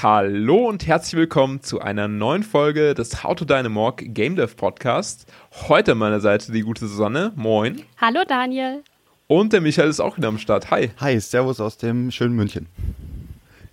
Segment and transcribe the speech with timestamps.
[0.00, 5.26] Hallo und herzlich willkommen zu einer neuen Folge des How to Dynamorg Game Dev Podcast.
[5.66, 7.32] Heute an meiner Seite die gute Susanne.
[7.34, 7.82] Moin.
[8.00, 8.84] Hallo Daniel.
[9.26, 10.70] Und der Michael ist auch wieder am Start.
[10.70, 10.90] Hi.
[10.98, 12.68] Hi, Servus aus dem schönen München.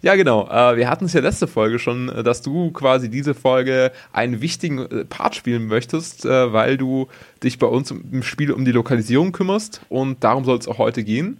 [0.01, 0.49] Ja, genau.
[0.49, 4.41] Äh, wir hatten es ja letzte Folge schon, äh, dass du quasi diese Folge einen
[4.41, 7.07] wichtigen äh, Part spielen möchtest, weil du
[7.43, 9.81] dich bei uns im Spiel um die Lokalisierung kümmerst.
[9.89, 11.37] Und darum soll es auch heute gehen.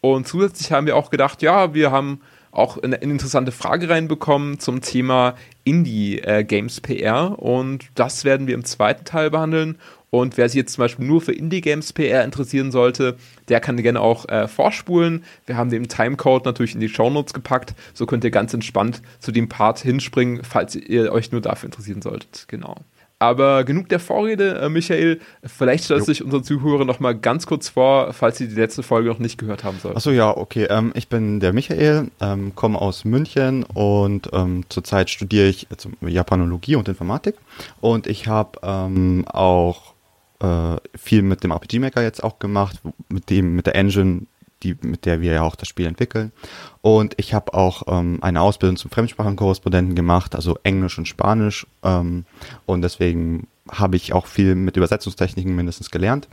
[0.00, 4.60] Und zusätzlich haben wir auch gedacht, ja, wir haben auch eine, eine interessante Frage reinbekommen
[4.60, 5.34] zum Thema
[5.64, 9.78] Indie-Games PR und das werden wir im zweiten Teil behandeln.
[10.10, 13.16] Und wer sich jetzt zum Beispiel nur für Indie-Games PR interessieren sollte,
[13.48, 15.24] der kann gerne auch äh, vorspulen.
[15.46, 17.74] Wir haben den Timecode natürlich in die Shownotes gepackt.
[17.94, 22.02] So könnt ihr ganz entspannt zu dem Part hinspringen, falls ihr euch nur dafür interessieren
[22.02, 22.44] solltet.
[22.48, 22.76] Genau.
[23.22, 25.20] Aber genug der Vorrede, äh, Michael.
[25.44, 28.82] Vielleicht stellst du dich unseren Zuhörern noch mal ganz kurz vor, falls sie die letzte
[28.82, 29.96] Folge noch nicht gehört haben sollten.
[29.96, 30.66] Achso, ja, okay.
[30.68, 35.68] Ähm, ich bin der Michael, ähm, komme aus München und ähm, zurzeit studiere ich
[36.00, 37.36] Japanologie und Informatik.
[37.80, 39.94] Und ich habe ähm, auch
[40.40, 44.22] äh, viel mit dem RPG Maker jetzt auch gemacht, mit dem, mit der Engine,
[44.62, 46.32] die, mit der wir ja auch das Spiel entwickeln.
[46.80, 51.66] Und ich habe auch ähm, eine Ausbildung zum Fremdsprachenkorrespondenten gemacht, also Englisch und Spanisch.
[51.82, 52.24] Ähm,
[52.66, 56.28] und deswegen habe ich auch viel mit Übersetzungstechniken mindestens gelernt.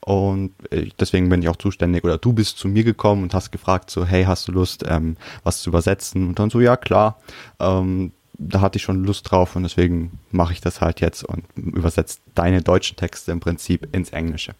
[0.00, 2.04] Und äh, deswegen bin ich auch zuständig.
[2.04, 5.16] Oder du bist zu mir gekommen und hast gefragt, so, hey, hast du Lust, ähm,
[5.42, 6.28] was zu übersetzen?
[6.28, 7.18] Und dann so, ja, klar.
[7.58, 11.44] Ähm, da hatte ich schon Lust drauf und deswegen mache ich das halt jetzt und
[11.56, 14.54] übersetze deine deutschen Texte im Prinzip ins Englische.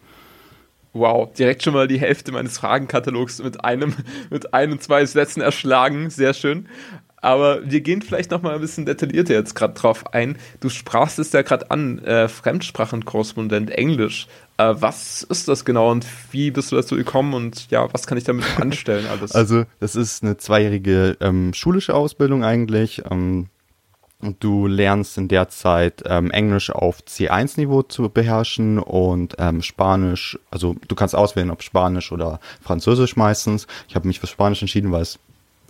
[0.95, 3.93] Wow, direkt schon mal die Hälfte meines Fragenkatalogs mit einem,
[4.29, 6.09] mit einem, zwei Sätzen erschlagen.
[6.09, 6.69] Sehr schön.
[7.17, 10.37] Aber wir gehen vielleicht noch mal ein bisschen detaillierter jetzt gerade drauf ein.
[10.61, 14.27] Du sprachst es ja gerade an, äh, Fremdsprachenkorrespondent Englisch.
[14.57, 18.17] Äh, was ist das genau und wie bist du dazu gekommen und ja, was kann
[18.17, 19.31] ich damit anstellen alles?
[19.35, 23.01] Also das ist eine zweijährige ähm, schulische Ausbildung eigentlich.
[23.11, 23.47] Ähm,
[24.25, 30.37] und du lernst in der Zeit ähm, Englisch auf C1-Niveau zu beherrschen und ähm, Spanisch,
[30.51, 33.67] also du kannst auswählen, ob Spanisch oder Französisch meistens.
[33.87, 35.19] Ich habe mich für Spanisch entschieden, weil es,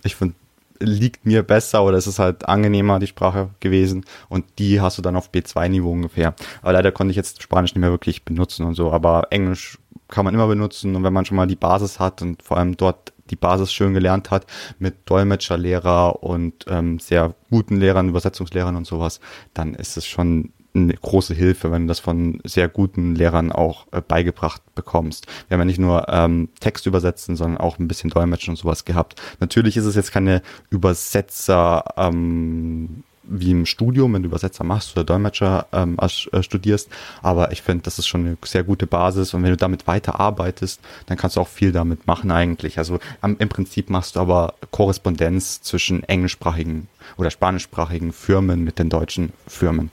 [0.02, 0.34] ich finde,
[0.78, 4.04] liegt mir besser oder es ist halt angenehmer, die Sprache gewesen.
[4.28, 6.34] Und die hast du dann auf B2-Niveau ungefähr.
[6.62, 8.92] Aber leider konnte ich jetzt Spanisch nicht mehr wirklich benutzen und so.
[8.92, 9.78] Aber Englisch
[10.08, 12.76] kann man immer benutzen und wenn man schon mal die Basis hat und vor allem
[12.76, 14.46] dort die Basis schön gelernt hat
[14.78, 19.20] mit Dolmetscherlehrer und ähm, sehr guten Lehrern, Übersetzungslehrern und sowas,
[19.54, 23.86] dann ist es schon eine große Hilfe, wenn du das von sehr guten Lehrern auch
[23.92, 25.26] äh, beigebracht bekommst.
[25.48, 28.84] Wir haben ja nicht nur ähm, Text übersetzen, sondern auch ein bisschen Dolmetschen und sowas
[28.84, 29.20] gehabt.
[29.40, 35.04] Natürlich ist es jetzt keine Übersetzer ähm, wie im Studium, wenn du Übersetzer machst oder
[35.04, 36.88] Dolmetscher ähm, äh, studierst.
[37.22, 40.20] Aber ich finde, das ist schon eine sehr gute Basis und wenn du damit weiter
[40.20, 42.78] arbeitest, dann kannst du auch viel damit machen eigentlich.
[42.78, 48.88] Also am, im Prinzip machst du aber Korrespondenz zwischen englischsprachigen oder spanischsprachigen Firmen mit den
[48.88, 49.90] deutschen Firmen.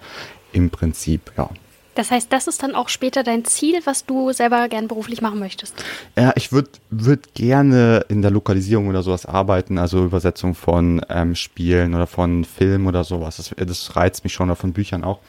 [0.52, 1.50] Im Prinzip, ja.
[1.96, 5.40] Das heißt, das ist dann auch später dein Ziel, was du selber gern beruflich machen
[5.40, 5.76] möchtest?
[6.18, 11.36] Ja, ich würde würd gerne in der Lokalisierung oder sowas arbeiten, also Übersetzung von ähm,
[11.36, 13.38] Spielen oder von Filmen oder sowas.
[13.38, 15.20] Das, das reizt mich schon, oder von Büchern auch.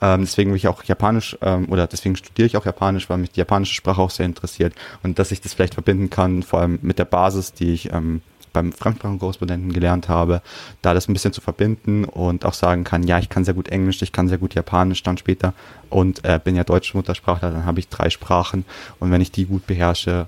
[0.00, 3.30] Ähm, deswegen will ich auch Japanisch ähm, oder deswegen studiere ich auch Japanisch, weil mich
[3.30, 6.78] die japanische Sprache auch sehr interessiert und dass ich das vielleicht verbinden kann, vor allem
[6.82, 8.20] mit der Basis, die ich ähm,
[8.54, 10.40] beim Fremdsprachenkorrespondenten gelernt habe,
[10.80, 13.68] da das ein bisschen zu verbinden und auch sagen kann, ja, ich kann sehr gut
[13.68, 15.52] Englisch, ich kann sehr gut Japanisch dann später
[15.90, 18.64] und äh, bin ja deutsche Muttersprachler, dann habe ich drei Sprachen
[19.00, 20.26] und wenn ich die gut beherrsche,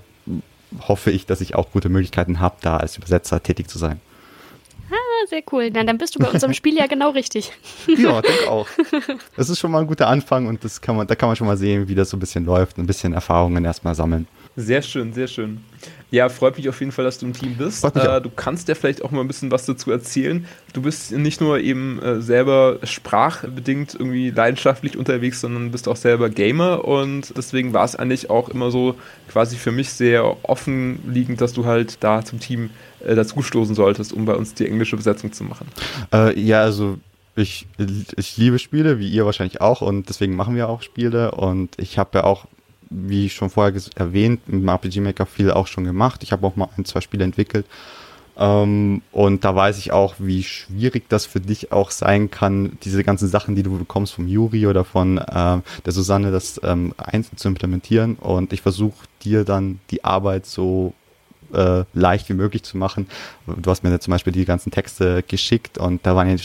[0.87, 3.99] hoffe ich, dass ich auch gute Möglichkeiten habe, da als Übersetzer tätig zu sein.
[4.89, 5.69] Ah, sehr cool.
[5.73, 7.51] Na, dann bist du bei unserem Spiel ja genau richtig.
[7.87, 8.67] Ja, denke auch.
[9.35, 11.47] Das ist schon mal ein guter Anfang und das kann man, da kann man schon
[11.47, 14.27] mal sehen, wie das so ein bisschen läuft, ein bisschen Erfahrungen erstmal sammeln.
[14.55, 15.63] Sehr schön, sehr schön.
[16.09, 17.83] Ja, freut mich auf jeden Fall, dass du im Team bist.
[17.83, 20.45] Äh, du kannst ja vielleicht auch mal ein bisschen was dazu erzählen.
[20.71, 26.29] Du bist nicht nur eben äh, selber sprachbedingt irgendwie leidenschaftlich unterwegs, sondern bist auch selber
[26.29, 28.95] Gamer und deswegen war es eigentlich auch immer so
[29.29, 32.69] quasi für mich sehr offen liegend, dass du halt da zum Team
[33.05, 35.67] äh, dazustoßen solltest, um bei uns die englische Besetzung zu machen.
[36.13, 36.97] Äh, ja, also
[37.35, 37.67] ich,
[38.15, 41.97] ich liebe Spiele, wie ihr wahrscheinlich auch und deswegen machen wir auch Spiele und ich
[41.97, 42.45] habe ja auch
[42.89, 46.23] wie schon vorher erwähnt, mit dem RPG Maker viel auch schon gemacht.
[46.23, 47.65] Ich habe auch mal ein, zwei Spiele entwickelt.
[48.37, 53.03] Ähm, und da weiß ich auch, wie schwierig das für dich auch sein kann, diese
[53.03, 55.23] ganzen Sachen, die du bekommst vom Juri oder von äh,
[55.85, 58.15] der Susanne, das ähm, einzeln zu implementieren.
[58.15, 60.93] Und ich versuche dir dann die Arbeit so
[61.53, 63.07] äh, leicht wie möglich zu machen.
[63.45, 66.35] Du hast mir zum Beispiel die ganzen Texte geschickt und da waren ja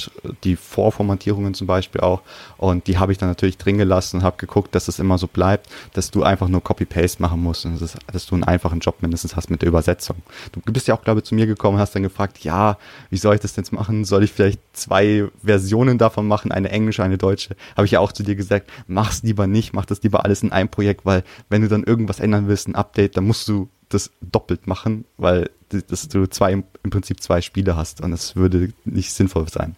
[0.45, 2.23] die Vorformatierungen zum Beispiel auch
[2.59, 5.27] und die habe ich dann natürlich drin gelassen und habe geguckt, dass es immer so
[5.27, 8.97] bleibt, dass du einfach nur Copy-Paste machen musst und das, dass du einen einfachen Job
[9.01, 10.17] mindestens hast mit der Übersetzung.
[10.53, 12.79] Du bist ja auch, glaube ich, zu mir gekommen und hast dann gefragt, ja,
[13.11, 14.05] wie soll ich das denn machen?
[14.05, 17.57] Soll ich vielleicht zwei Versionen davon machen, eine englische, eine deutsche?
[17.77, 20.53] Habe ich ja auch zu dir gesagt, mach's lieber nicht, mach das lieber alles in
[20.53, 24.11] einem Projekt, weil wenn du dann irgendwas ändern willst, ein Update, dann musst du das
[24.21, 25.51] doppelt machen, weil
[25.89, 29.77] dass du zwei im Prinzip zwei Spiele hast und das würde nicht sinnvoll sein.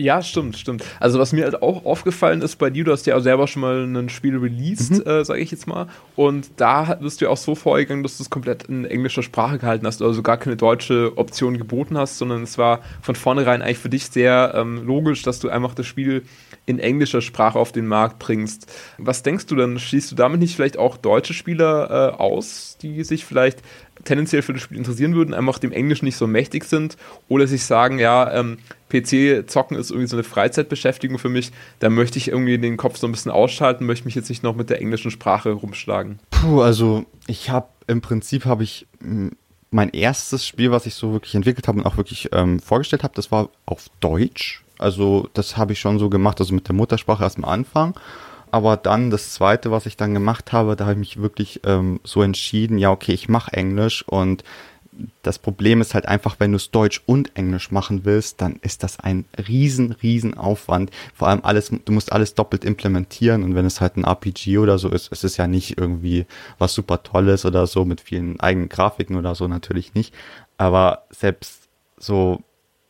[0.00, 0.84] Ja, stimmt, stimmt.
[1.00, 3.62] Also was mir halt auch aufgefallen ist bei dir, du hast ja auch selber schon
[3.62, 5.10] mal ein Spiel released, mhm.
[5.10, 5.88] äh, sage ich jetzt mal.
[6.14, 9.58] Und da bist du ja auch so vorgegangen, dass du es komplett in englischer Sprache
[9.58, 13.78] gehalten hast, also gar keine deutsche Option geboten hast, sondern es war von vornherein eigentlich
[13.78, 16.22] für dich sehr ähm, logisch, dass du einfach das Spiel
[16.64, 18.72] in englischer Sprache auf den Markt bringst.
[18.98, 19.80] Was denkst du dann?
[19.80, 23.62] Schließt du damit nicht vielleicht auch deutsche Spieler äh, aus, die sich vielleicht
[24.04, 26.96] tendenziell für das Spiel interessieren würden, einfach dem Englischen nicht so mächtig sind
[27.28, 28.58] oder sich sagen, ja, ähm,
[28.90, 33.06] PC-Zocken ist irgendwie so eine Freizeitbeschäftigung für mich, da möchte ich irgendwie den Kopf so
[33.06, 36.18] ein bisschen ausschalten, möchte mich jetzt nicht noch mit der englischen Sprache rumschlagen.
[36.30, 39.32] Puh, also ich habe im Prinzip habe ich hm,
[39.70, 43.14] mein erstes Spiel, was ich so wirklich entwickelt habe und auch wirklich ähm, vorgestellt habe,
[43.14, 44.64] das war auf Deutsch.
[44.78, 47.94] Also das habe ich schon so gemacht, also mit der Muttersprache erst am Anfang.
[48.50, 52.00] Aber dann das zweite, was ich dann gemacht habe, da habe ich mich wirklich ähm,
[52.02, 54.42] so entschieden, ja, okay, ich mache Englisch und
[55.22, 58.82] das Problem ist halt einfach, wenn du es Deutsch und Englisch machen willst, dann ist
[58.82, 60.90] das ein riesen, riesen Aufwand.
[61.14, 64.78] Vor allem alles, du musst alles doppelt implementieren und wenn es halt ein RPG oder
[64.78, 66.26] so ist, es ist ja nicht irgendwie
[66.58, 70.14] was super Tolles oder so mit vielen eigenen Grafiken oder so natürlich nicht.
[70.56, 72.42] Aber selbst so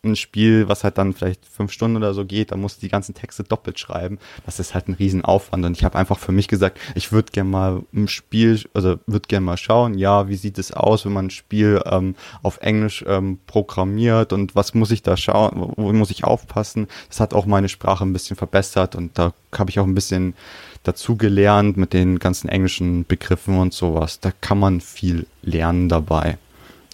[0.09, 2.91] ein Spiel, was halt dann vielleicht fünf Stunden oder so geht, da musst du die
[2.91, 4.19] ganzen Texte doppelt schreiben.
[4.47, 5.65] Das ist halt ein Riesenaufwand.
[5.65, 9.29] Und ich habe einfach für mich gesagt, ich würde gerne mal ein Spiel, also würde
[9.29, 13.05] gerne mal schauen, ja, wie sieht es aus, wenn man ein Spiel ähm, auf Englisch
[13.07, 16.89] ähm, programmiert und was muss ich da schauen, wo muss ich aufpassen.
[17.09, 20.35] Das hat auch meine Sprache ein bisschen verbessert und da habe ich auch ein bisschen
[20.83, 24.21] dazu gelernt mit den ganzen englischen Begriffen und sowas.
[24.21, 26.39] Da kann man viel lernen dabei.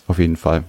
[0.07, 0.65] Auf jeden Fall.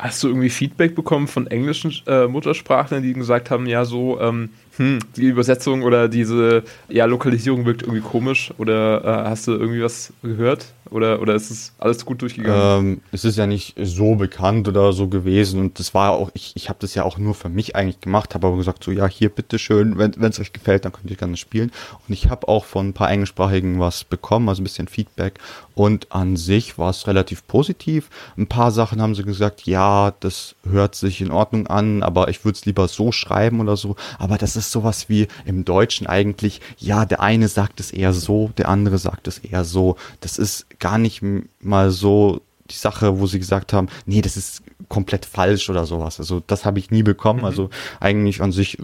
[0.00, 4.48] Hast du irgendwie Feedback bekommen von englischen äh, Muttersprachlern, die gesagt haben, ja, so, ähm,
[4.80, 8.50] hm, die Übersetzung oder diese ja, Lokalisierung wirkt irgendwie komisch?
[8.56, 10.72] Oder äh, hast du irgendwie was gehört?
[10.90, 12.94] Oder, oder ist es alles gut durchgegangen?
[12.94, 16.52] Ähm, es ist ja nicht so bekannt oder so gewesen und das war auch, ich,
[16.56, 19.06] ich habe das ja auch nur für mich eigentlich gemacht, habe aber gesagt, so ja,
[19.06, 21.70] hier bitteschön, wenn es euch gefällt, dann könnt ihr gerne spielen.
[22.08, 25.38] Und ich habe auch von ein paar Englischsprachigen was bekommen, also ein bisschen Feedback
[25.80, 28.10] und an sich war es relativ positiv.
[28.36, 32.44] Ein paar Sachen haben sie gesagt, ja, das hört sich in Ordnung an, aber ich
[32.44, 33.96] würde es lieber so schreiben oder so.
[34.18, 38.50] Aber das ist sowas wie im Deutschen eigentlich, ja, der eine sagt es eher so,
[38.56, 39.96] der andere sagt es eher so.
[40.20, 41.22] Das ist gar nicht
[41.60, 42.40] mal so
[42.70, 46.18] die Sache, wo sie gesagt haben, nee, das ist komplett falsch oder sowas.
[46.18, 47.40] Also das habe ich nie bekommen.
[47.40, 47.46] Mhm.
[47.46, 47.70] Also
[48.00, 48.78] eigentlich an sich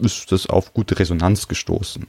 [0.00, 2.06] ist das auf gute Resonanz gestoßen.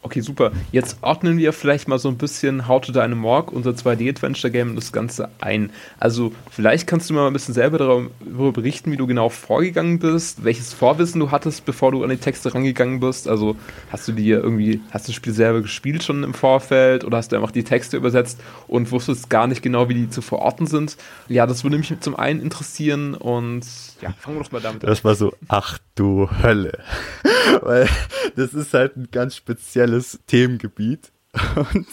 [0.00, 0.52] Okay, super.
[0.70, 5.28] Jetzt ordnen wir vielleicht mal so ein bisschen How to Dynamorg, unser 2D-Adventure-Game, das Ganze
[5.40, 5.70] ein.
[5.98, 10.44] Also, vielleicht kannst du mal ein bisschen selber darüber berichten, wie du genau vorgegangen bist,
[10.44, 13.26] welches Vorwissen du hattest, bevor du an die Texte rangegangen bist.
[13.26, 13.56] Also,
[13.90, 17.32] hast du dir irgendwie, hast du das Spiel selber gespielt schon im Vorfeld oder hast
[17.32, 20.96] du einfach die Texte übersetzt und wusstest gar nicht genau, wie die zu verorten sind?
[21.26, 23.66] Ja, das würde mich zum einen interessieren und
[24.00, 24.90] ja, fangen wir doch mal damit an.
[24.90, 26.78] Das war so, ach du Hölle.
[27.62, 27.88] Weil
[28.36, 31.12] das ist halt ein ganz spezielles Themengebiet.
[31.54, 31.86] Und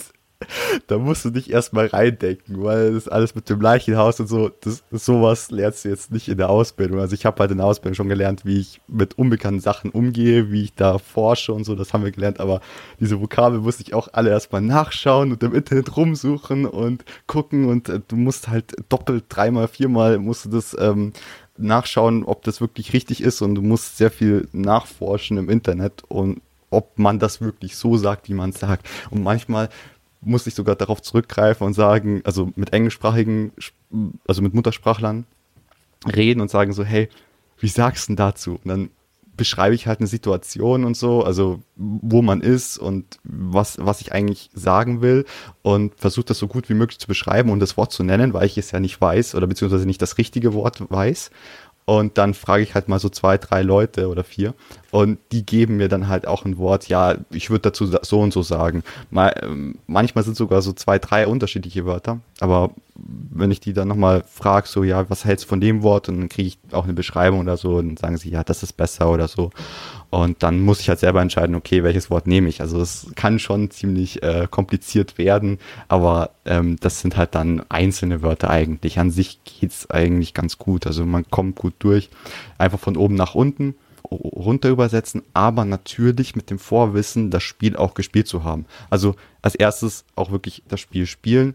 [0.86, 4.84] da musst du dich erstmal reindenken, weil das alles mit dem Leichenhaus und so, das,
[4.90, 7.00] sowas lernst du jetzt nicht in der Ausbildung.
[7.00, 10.50] Also ich habe halt in der Ausbildung schon gelernt, wie ich mit unbekannten Sachen umgehe,
[10.52, 12.60] wie ich da forsche und so, das haben wir gelernt, aber
[13.00, 17.88] diese Vokabel musste ich auch alle erstmal nachschauen und im Internet rumsuchen und gucken und
[17.88, 21.12] äh, du musst halt doppelt, dreimal, viermal musst du das ähm,
[21.58, 26.40] nachschauen, ob das wirklich richtig ist und du musst sehr viel nachforschen im Internet und
[26.70, 28.86] ob man das wirklich so sagt, wie man es sagt.
[29.10, 29.68] Und manchmal
[30.20, 33.52] muss ich sogar darauf zurückgreifen und sagen, also mit englischsprachigen,
[34.26, 35.24] also mit Muttersprachlern
[36.06, 37.08] reden und sagen so, hey,
[37.58, 38.58] wie sagst du denn dazu?
[38.62, 38.90] Und dann
[39.36, 44.12] beschreibe ich halt eine Situation und so, also wo man ist und was, was ich
[44.12, 45.24] eigentlich sagen will
[45.62, 48.46] und versuche das so gut wie möglich zu beschreiben und das Wort zu nennen, weil
[48.46, 51.30] ich es ja nicht weiß oder beziehungsweise nicht das richtige Wort weiß.
[51.88, 54.54] Und dann frage ich halt mal so zwei, drei Leute oder vier
[54.90, 58.32] und die geben mir dann halt auch ein Wort, ja, ich würde dazu so und
[58.32, 58.82] so sagen.
[59.10, 63.86] Mal, ähm, manchmal sind sogar so zwei, drei unterschiedliche Wörter, aber wenn ich die dann
[63.86, 66.08] nochmal frage, so, ja, was hältst du von dem Wort?
[66.08, 68.72] Und dann kriege ich auch eine Beschreibung oder so und sagen sie, ja, das ist
[68.72, 69.50] besser oder so.
[70.16, 72.62] Und dann muss ich halt selber entscheiden, okay, welches Wort nehme ich.
[72.62, 75.58] Also es kann schon ziemlich äh, kompliziert werden,
[75.88, 78.98] aber ähm, das sind halt dann einzelne Wörter eigentlich.
[78.98, 80.86] An sich geht's eigentlich ganz gut.
[80.86, 82.08] Also man kommt gut durch.
[82.56, 83.74] Einfach von oben nach unten
[84.10, 88.64] runter übersetzen, aber natürlich mit dem Vorwissen, das Spiel auch gespielt zu haben.
[88.88, 91.54] Also als erstes auch wirklich das Spiel spielen,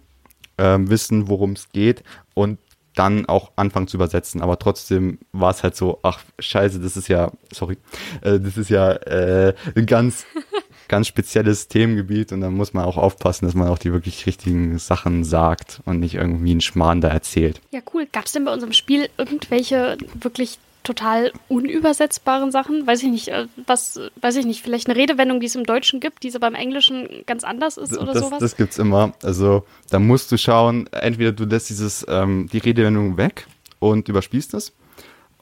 [0.59, 2.03] ähm, wissen, worum es geht
[2.35, 2.59] und
[2.95, 4.41] dann auch anfangen zu übersetzen.
[4.41, 7.77] Aber trotzdem war es halt so, ach scheiße, das ist ja, sorry,
[8.21, 10.25] äh, das ist ja äh, ein ganz,
[10.87, 14.77] ganz spezielles Themengebiet und da muss man auch aufpassen, dass man auch die wirklich richtigen
[14.77, 17.61] Sachen sagt und nicht irgendwie einen Schmarrn da erzählt.
[17.71, 18.07] Ja, cool.
[18.11, 22.87] Gab es denn bei unserem Spiel irgendwelche wirklich total unübersetzbaren Sachen.
[22.87, 25.99] Weiß ich nicht, äh, was, weiß ich nicht, vielleicht eine Redewendung, die es im Deutschen
[25.99, 28.39] gibt, die aber im Englischen ganz anders ist oder das, sowas?
[28.39, 29.13] Das gibt's immer.
[29.23, 33.47] Also da musst du schauen, entweder du lässt dieses, ähm, die Redewendung weg
[33.79, 34.73] und überspielst es.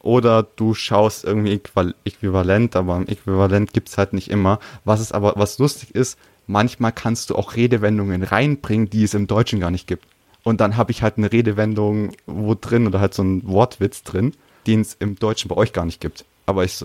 [0.02, 1.60] Oder du schaust irgendwie
[2.06, 4.60] äquivalent, aber im Äquivalent gibt's halt nicht immer.
[4.86, 6.18] Was ist aber, was lustig ist,
[6.48, 10.06] manchmal kannst du auch Redewendungen reinbringen, die es im Deutschen gar nicht gibt.
[10.44, 14.34] Und dann habe ich halt eine Redewendung wo drin oder halt so ein Wortwitz drin
[14.68, 16.26] den es im Deutschen bei euch gar nicht gibt.
[16.46, 16.84] Aber ich,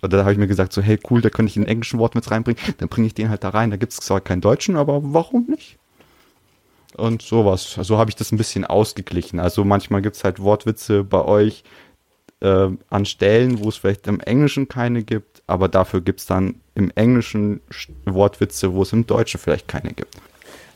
[0.00, 2.30] da habe ich mir gesagt, so, hey, cool, da könnte ich einen englischen Wort mit
[2.30, 2.60] reinbringen.
[2.78, 3.70] Dann bringe ich den halt da rein.
[3.70, 5.76] Da gibt es zwar keinen Deutschen, aber warum nicht?
[6.96, 7.78] Und sowas.
[7.82, 9.38] So habe ich das ein bisschen ausgeglichen.
[9.38, 11.62] Also manchmal gibt es halt Wortwitze bei euch
[12.40, 16.56] äh, an Stellen, wo es vielleicht im Englischen keine gibt, aber dafür gibt es dann
[16.74, 17.60] im Englischen
[18.04, 20.16] Wortwitze, wo es im Deutschen vielleicht keine gibt.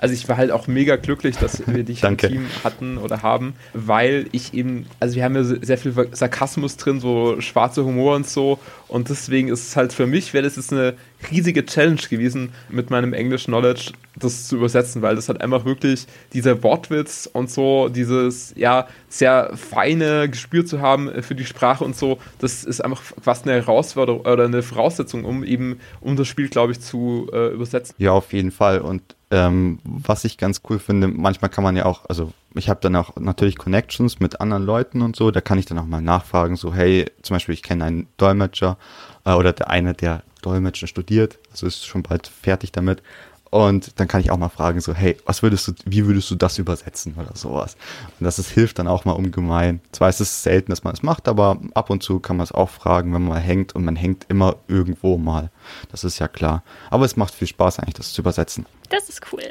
[0.00, 3.52] Also ich war halt auch mega glücklich, dass wir dich im Team hatten oder haben,
[3.74, 8.26] weil ich eben, also wir haben ja sehr viel Sarkasmus drin, so schwarze Humor und
[8.26, 8.58] so.
[8.88, 10.94] Und deswegen ist es halt für mich, wäre das jetzt eine
[11.30, 16.06] riesige Challenge gewesen, mit meinem English Knowledge das zu übersetzen, weil das halt einfach wirklich
[16.32, 21.94] dieser Wortwitz und so, dieses ja sehr feine Gespür zu haben für die Sprache und
[21.94, 26.48] so, das ist einfach fast eine Herausforderung oder eine Voraussetzung, um eben um das Spiel,
[26.48, 27.94] glaube ich, zu äh, übersetzen.
[27.98, 28.80] Ja, auf jeden Fall.
[28.80, 32.80] Und ähm, was ich ganz cool finde, manchmal kann man ja auch, also ich habe
[32.80, 36.02] dann auch natürlich Connections mit anderen Leuten und so, da kann ich dann auch mal
[36.02, 38.76] nachfragen, so hey, zum Beispiel ich kenne einen Dolmetscher
[39.24, 43.02] äh, oder der eine, der Dolmetschen studiert, also ist schon bald fertig damit
[43.50, 46.36] und dann kann ich auch mal fragen, so, hey, was würdest du, wie würdest du
[46.36, 47.76] das übersetzen oder sowas?
[48.18, 49.80] Und das ist, hilft dann auch mal ungemein.
[49.90, 52.52] Zwar ist es selten, dass man es macht, aber ab und zu kann man es
[52.52, 55.50] auch fragen, wenn man mal hängt und man hängt immer irgendwo mal.
[55.90, 56.62] Das ist ja klar.
[56.90, 58.66] Aber es macht viel Spaß eigentlich, das zu übersetzen.
[58.88, 59.42] Das ist cool.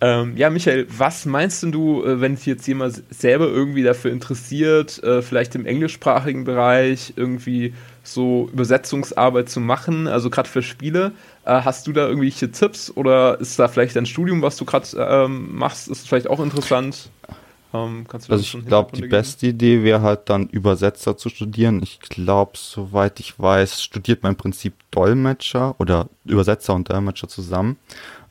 [0.00, 5.02] Ähm, ja, Michael, was meinst du, äh, wenn sich jetzt jemand selber irgendwie dafür interessiert,
[5.02, 7.72] äh, vielleicht im englischsprachigen Bereich irgendwie
[8.06, 11.12] so Übersetzungsarbeit zu machen, also gerade für Spiele?
[11.44, 14.86] Äh, hast du da irgendwelche Tipps oder ist da vielleicht ein Studium, was du gerade
[14.96, 17.10] ähm, machst, ist vielleicht auch interessant?
[17.74, 21.82] Ähm, also ich glaube, die beste Idee wäre halt dann Übersetzer zu studieren.
[21.82, 27.76] Ich glaube, soweit ich weiß, studiert man im Prinzip Dolmetscher oder Übersetzer und Dolmetscher zusammen.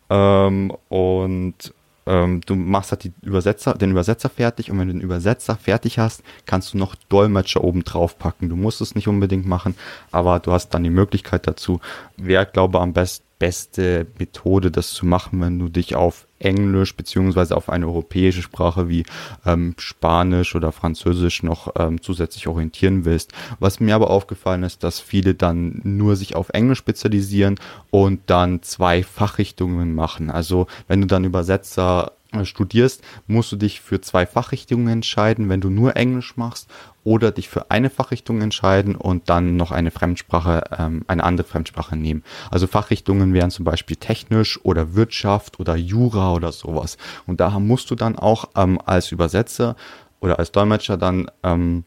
[0.10, 1.74] Ähm, und
[2.06, 6.00] ähm, du machst halt die Übersetzer, den Übersetzer fertig und wenn du den Übersetzer fertig
[6.00, 8.50] hast, kannst du noch Dolmetscher oben drauf packen.
[8.50, 9.76] Du musst es nicht unbedingt machen,
[10.12, 11.80] aber du hast dann die Möglichkeit dazu.
[12.18, 17.56] Wer glaube am besten beste Methode, das zu machen, wenn du dich auf Englisch beziehungsweise
[17.56, 19.06] auf eine europäische Sprache wie
[19.46, 23.32] ähm, Spanisch oder Französisch noch ähm, zusätzlich orientieren willst.
[23.60, 28.62] Was mir aber aufgefallen ist, dass viele dann nur sich auf Englisch spezialisieren und dann
[28.62, 30.30] zwei Fachrichtungen machen.
[30.30, 32.12] Also wenn du dann Übersetzer
[32.44, 36.70] studierst, musst du dich für zwei Fachrichtungen entscheiden, wenn du nur Englisch machst,
[37.06, 41.96] oder dich für eine Fachrichtung entscheiden und dann noch eine Fremdsprache, ähm, eine andere Fremdsprache
[41.96, 42.24] nehmen.
[42.52, 46.98] Also Fachrichtungen wären zum Beispiel technisch oder Wirtschaft oder Jura oder sowas.
[47.28, 49.76] Und da musst du dann auch ähm, als Übersetzer
[50.20, 51.84] oder als Dolmetscher dann ähm,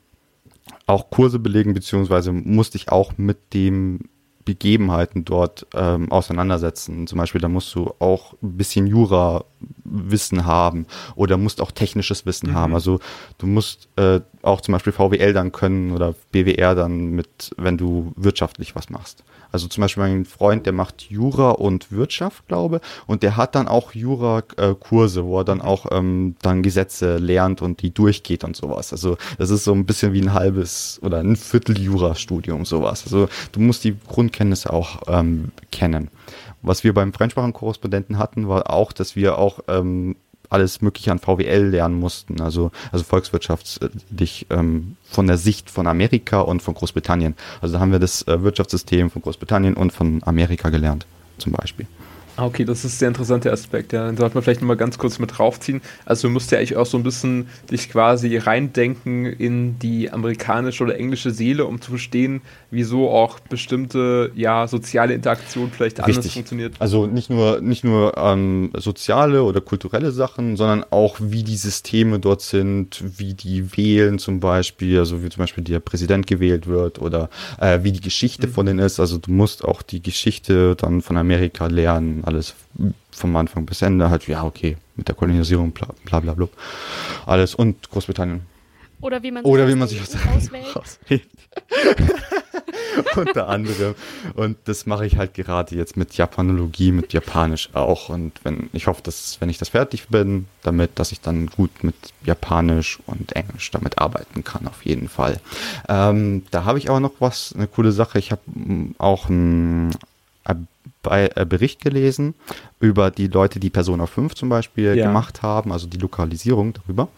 [0.86, 4.00] auch Kurse belegen, beziehungsweise musst dich auch mit dem
[4.48, 7.06] Begebenheiten dort ähm, auseinandersetzen.
[7.06, 10.86] Zum Beispiel, da musst du auch ein bisschen Jura-Wissen haben
[11.16, 12.54] oder musst auch technisches Wissen mhm.
[12.54, 12.74] haben.
[12.74, 12.98] Also
[13.36, 18.14] du musst äh, auch zum Beispiel VWL dann können oder BWR dann mit, wenn du
[18.16, 19.22] wirtschaftlich was machst.
[19.52, 23.68] Also zum Beispiel mein Freund, der macht Jura und Wirtschaft, glaube, und der hat dann
[23.68, 28.92] auch Jura-Kurse, wo er dann auch ähm, dann Gesetze lernt und die durchgeht und sowas.
[28.92, 33.04] Also das ist so ein bisschen wie ein halbes oder ein Viertel Jura-Studium sowas.
[33.04, 36.10] Also du musst die Grundkenntnisse auch ähm, kennen.
[36.62, 40.16] Was wir beim Fremdsprachenkorrespondenten hatten, war auch, dass wir auch ähm,
[40.50, 46.40] alles Mögliche an VWL lernen mussten, also, also volkswirtschaftlich ähm, von der Sicht von Amerika
[46.40, 47.34] und von Großbritannien.
[47.60, 51.06] Also da haben wir das äh, Wirtschaftssystem von Großbritannien und von Amerika gelernt,
[51.38, 51.86] zum Beispiel.
[52.38, 53.92] Ah, okay, das ist ein sehr interessanter Aspekt.
[53.92, 54.06] Ja.
[54.06, 55.82] Den sollte man vielleicht nochmal ganz kurz mit draufziehen.
[56.04, 60.84] Also du musst ja eigentlich auch so ein bisschen dich quasi reindenken in die amerikanische
[60.84, 62.40] oder englische Seele, um zu verstehen,
[62.70, 66.16] wieso auch bestimmte ja, soziale Interaktion vielleicht Richtig.
[66.16, 66.74] anders funktioniert.
[66.78, 72.20] Also nicht nur, nicht nur ähm, soziale oder kulturelle Sachen, sondern auch wie die Systeme
[72.20, 77.00] dort sind, wie die wählen zum Beispiel, also wie zum Beispiel der Präsident gewählt wird
[77.00, 77.30] oder
[77.60, 78.52] äh, wie die Geschichte mhm.
[78.52, 79.00] von denen ist.
[79.00, 82.54] Also du musst auch die Geschichte dann von Amerika lernen alles
[83.10, 86.48] vom Anfang bis Ende halt, ja, okay, mit der Kolonisierung, bla bla bla, bla.
[87.26, 88.42] alles und Großbritannien.
[89.00, 90.66] Oder wie man sich, Oder wie man sich auswählt.
[93.16, 93.94] Unter anderem.
[94.34, 98.08] Und das mache ich halt gerade jetzt mit Japanologie, mit Japanisch auch.
[98.08, 101.84] Und wenn, ich hoffe, dass, wenn ich das fertig bin, damit, dass ich dann gut
[101.84, 101.94] mit
[102.24, 105.40] Japanisch und Englisch damit arbeiten kann, auf jeden Fall.
[105.88, 108.18] Ähm, da habe ich aber noch was, eine coole Sache.
[108.18, 108.42] Ich habe
[108.98, 109.92] auch ein
[111.02, 112.34] bei, äh, Bericht gelesen
[112.80, 115.06] über die Leute, die Persona 5 zum Beispiel ja.
[115.06, 117.08] gemacht haben, also die Lokalisierung darüber.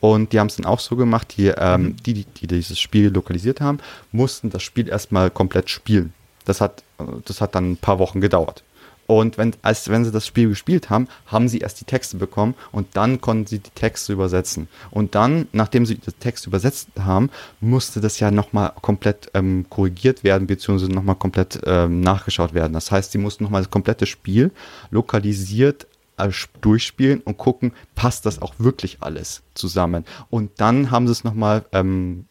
[0.00, 1.96] Und die haben es dann auch so gemacht, die, ähm, mhm.
[2.04, 3.78] die, die, die dieses Spiel lokalisiert haben,
[4.12, 6.12] mussten das Spiel erstmal komplett spielen.
[6.44, 8.64] Das hat, äh, das hat dann ein paar Wochen gedauert.
[9.08, 12.54] Und wenn, als wenn sie das Spiel gespielt haben, haben sie erst die Texte bekommen
[12.72, 14.68] und dann konnten sie die Texte übersetzen.
[14.90, 20.24] Und dann, nachdem sie die Texte übersetzt haben, musste das ja nochmal komplett ähm, korrigiert
[20.24, 22.74] werden, beziehungsweise nochmal komplett ähm, nachgeschaut werden.
[22.74, 24.50] Das heißt, sie mussten nochmal das komplette Spiel
[24.90, 25.86] lokalisiert
[26.18, 26.28] äh,
[26.60, 30.04] durchspielen und gucken, passt das auch wirklich alles zusammen.
[30.28, 32.26] Und dann haben sie es nochmal ähm,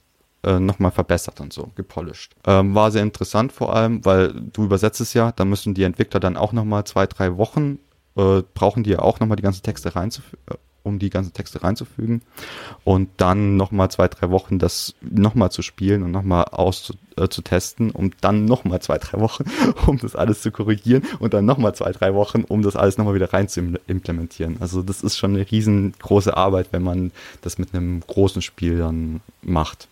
[0.48, 2.34] äh, nochmal verbessert und so, gepolished.
[2.46, 6.22] Ähm, war sehr interessant vor allem, weil du übersetzt es ja, da müssen die Entwickler
[6.22, 7.80] dann auch nochmal zwei, drei Wochen,
[8.16, 11.64] äh, brauchen die ja auch nochmal die ganzen Texte reinzufügen, äh, um die ganzen Texte
[11.64, 12.22] reinzufügen
[12.86, 18.12] und dann nochmal zwei, drei Wochen das nochmal zu spielen und nochmal auszutesten, äh, um
[18.22, 19.44] dann nochmal zwei, drei Wochen,
[19.86, 23.16] um das alles zu korrigieren und dann nochmal zwei, drei Wochen, um das alles nochmal
[23.16, 24.56] wieder rein zu implementieren.
[24.62, 27.12] Also das ist schon eine riesengroße Arbeit, wenn man
[27.42, 29.90] das mit einem großen Spiel dann macht.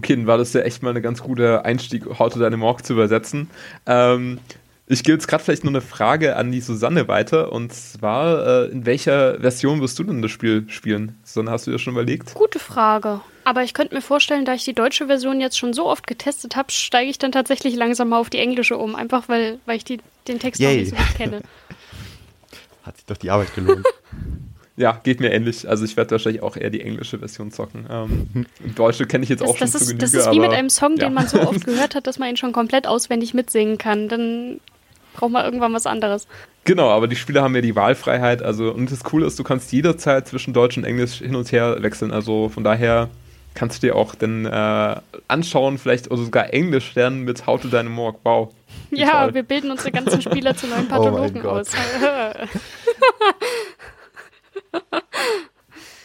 [0.00, 2.94] Okay, dann war das ja echt mal ein ganz guter Einstieg, How to Dynamorg zu
[2.94, 3.50] übersetzen.
[3.84, 4.38] Ähm,
[4.86, 7.52] ich gebe jetzt gerade vielleicht nur eine Frage an die Susanne weiter.
[7.52, 11.18] Und zwar, äh, in welcher Version wirst du denn das Spiel spielen?
[11.22, 12.32] Susanne, hast du dir das schon überlegt?
[12.32, 13.20] Gute Frage.
[13.44, 16.56] Aber ich könnte mir vorstellen, da ich die deutsche Version jetzt schon so oft getestet
[16.56, 18.94] habe, steige ich dann tatsächlich langsam mal auf die englische um.
[18.94, 20.76] Einfach weil, weil ich die, den Text Yay.
[20.76, 21.42] noch nicht so gut kenne.
[22.84, 23.84] Hat sich doch die Arbeit gelohnt.
[24.80, 25.68] Ja, geht mir ähnlich.
[25.68, 27.84] Also ich werde wahrscheinlich auch eher die englische Version zocken.
[27.90, 28.46] Ähm,
[28.76, 29.98] Deutsche kenne ich jetzt das, auch schon das zu Genüge.
[29.98, 31.04] Das ist wie mit einem Song, ja.
[31.04, 34.08] den man so oft gehört hat, dass man ihn schon komplett auswendig mitsingen kann.
[34.08, 34.58] Dann
[35.12, 36.26] braucht man irgendwann was anderes.
[36.64, 38.42] Genau, aber die Spieler haben ja die Wahlfreiheit.
[38.42, 41.76] Also und das Coole ist, du kannst jederzeit zwischen Deutsch und Englisch hin und her
[41.80, 42.10] wechseln.
[42.10, 43.10] Also von daher
[43.52, 44.96] kannst du dir auch dann äh,
[45.28, 48.16] anschauen, vielleicht oder sogar Englisch lernen mit How to Dynamorg.
[48.24, 48.54] Wow.
[48.90, 49.34] Ja, toll.
[49.34, 51.68] wir bilden unsere ganzen Spieler zu neuen oh Pathologen oh aus.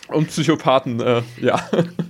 [0.08, 1.60] Und Psychopathen, äh, ja.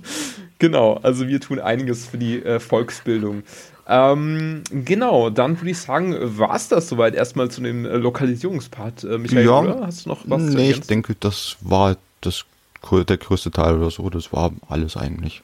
[0.58, 3.42] genau, also wir tun einiges für die äh, Volksbildung.
[3.88, 9.04] Ähm, genau, dann würde ich sagen, war es das soweit erstmal zu dem äh, Lokalisierungspart.
[9.04, 9.86] Äh, Michael, ja, oder?
[9.86, 12.44] hast du noch was Nee, ich denke, das war das,
[12.90, 14.10] der größte Teil oder so.
[14.10, 15.42] Das war alles eigentlich.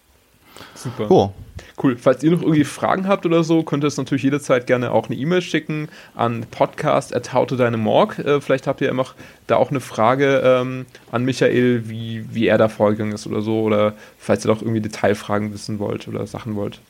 [0.75, 1.11] Super.
[1.11, 1.33] Oh.
[1.83, 1.97] Cool.
[1.97, 5.09] Falls ihr noch irgendwie Fragen habt oder so, könnt ihr es natürlich jederzeit gerne auch
[5.09, 8.19] eine E-Mail schicken an podcast.hautodeinemorg.
[8.19, 9.07] Äh, vielleicht habt ihr immer
[9.47, 13.63] da auch eine Frage ähm, an Michael, wie, wie er da vorgegangen ist oder so.
[13.63, 16.81] Oder falls ihr doch irgendwie Detailfragen wissen wollt oder Sachen wollt.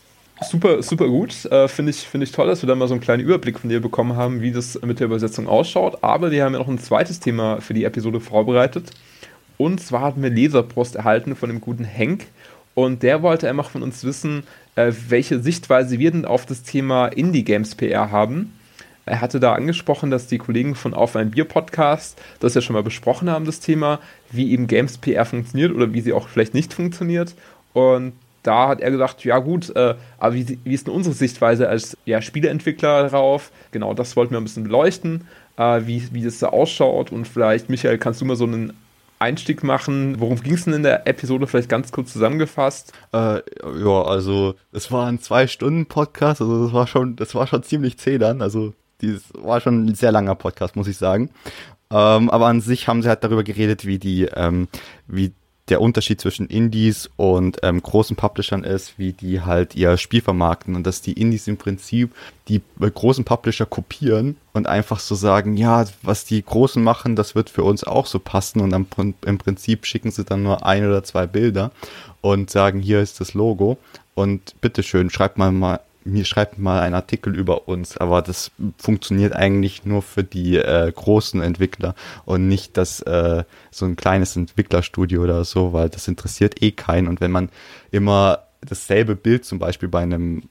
[0.43, 1.45] Super, super gut.
[1.47, 3.71] Äh, Finde ich, find ich toll, dass wir da mal so einen kleinen Überblick von
[3.71, 5.99] dir bekommen haben, wie das mit der Übersetzung ausschaut.
[6.03, 8.91] Aber wir haben ja noch ein zweites Thema für die Episode vorbereitet.
[9.59, 12.27] Und zwar hatten wir Leserpost erhalten von dem guten Henk.
[12.75, 14.45] Und der wollte einfach von uns wissen,
[14.77, 18.53] äh, welche Sichtweise wir denn auf das Thema Indie-Games PR haben.
[19.05, 22.75] Er hatte da angesprochen, dass die Kollegen von Auf ein Bier Podcast das ja schon
[22.75, 23.99] mal besprochen haben, das Thema,
[24.31, 27.35] wie eben Games PR funktioniert oder wie sie auch vielleicht nicht funktioniert.
[27.73, 28.13] Und
[28.45, 31.97] da hat er gesagt, ja gut, äh, aber wie, wie, ist denn unsere Sichtweise als
[32.05, 33.51] ja, Spieleentwickler darauf?
[33.73, 37.13] Genau, das wollten wir ein bisschen beleuchten, äh, wie, wie das da ausschaut.
[37.13, 38.73] Und vielleicht, Michael, kannst du mal so einen
[39.23, 40.21] Einstieg machen.
[40.21, 41.47] Worum ging es denn in der Episode?
[41.47, 42.93] Vielleicht ganz kurz zusammengefasst.
[43.13, 47.47] Äh, ja, also es war ein zwei Stunden Podcast, also das war schon, das war
[47.47, 48.43] schon ziemlich zäh dann.
[48.43, 51.31] Also dieses war schon ein sehr langer Podcast, muss ich sagen.
[51.91, 54.69] Ähm, aber an sich haben sie halt darüber geredet, wie die, ähm,
[55.07, 55.33] wie
[55.69, 60.75] der Unterschied zwischen Indies und ähm, großen Publishern ist, wie die halt ihr Spiel vermarkten
[60.75, 62.13] und dass die Indies im Prinzip
[62.49, 67.37] die äh, großen Publisher kopieren und einfach so sagen, ja, was die Großen machen, das
[67.37, 68.87] wird für uns auch so passen und dann,
[69.25, 71.71] im Prinzip schicken sie dann nur ein oder zwei Bilder
[72.21, 73.79] und sagen, hier ist das Logo
[74.15, 79.35] und bitteschön, schreibt mal mal mir schreibt mal einen Artikel über uns, aber das funktioniert
[79.35, 85.23] eigentlich nur für die äh, großen Entwickler und nicht das äh, so ein kleines Entwicklerstudio
[85.23, 87.09] oder so, weil das interessiert eh keinen.
[87.09, 87.49] Und wenn man
[87.91, 90.43] immer dasselbe Bild zum Beispiel bei einem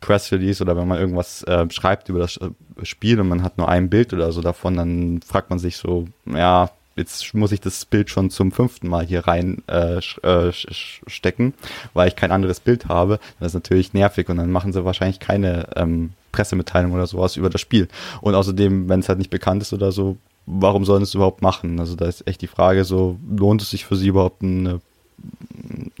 [0.00, 2.50] Press Release oder wenn man irgendwas äh, schreibt über das äh,
[2.82, 6.06] Spiel und man hat nur ein Bild oder so davon, dann fragt man sich so,
[6.26, 11.54] ja, jetzt muss ich das Bild schon zum fünften Mal hier rein äh, äh stecken,
[11.94, 13.18] weil ich kein anderes Bild habe.
[13.40, 17.50] Das ist natürlich nervig und dann machen sie wahrscheinlich keine ähm, Pressemitteilung oder sowas über
[17.50, 17.88] das Spiel.
[18.20, 21.42] Und außerdem, wenn es halt nicht bekannt ist oder so, warum sollen sie es überhaupt
[21.42, 21.80] machen?
[21.80, 24.80] Also da ist echt die Frage so, lohnt es sich für sie überhaupt eine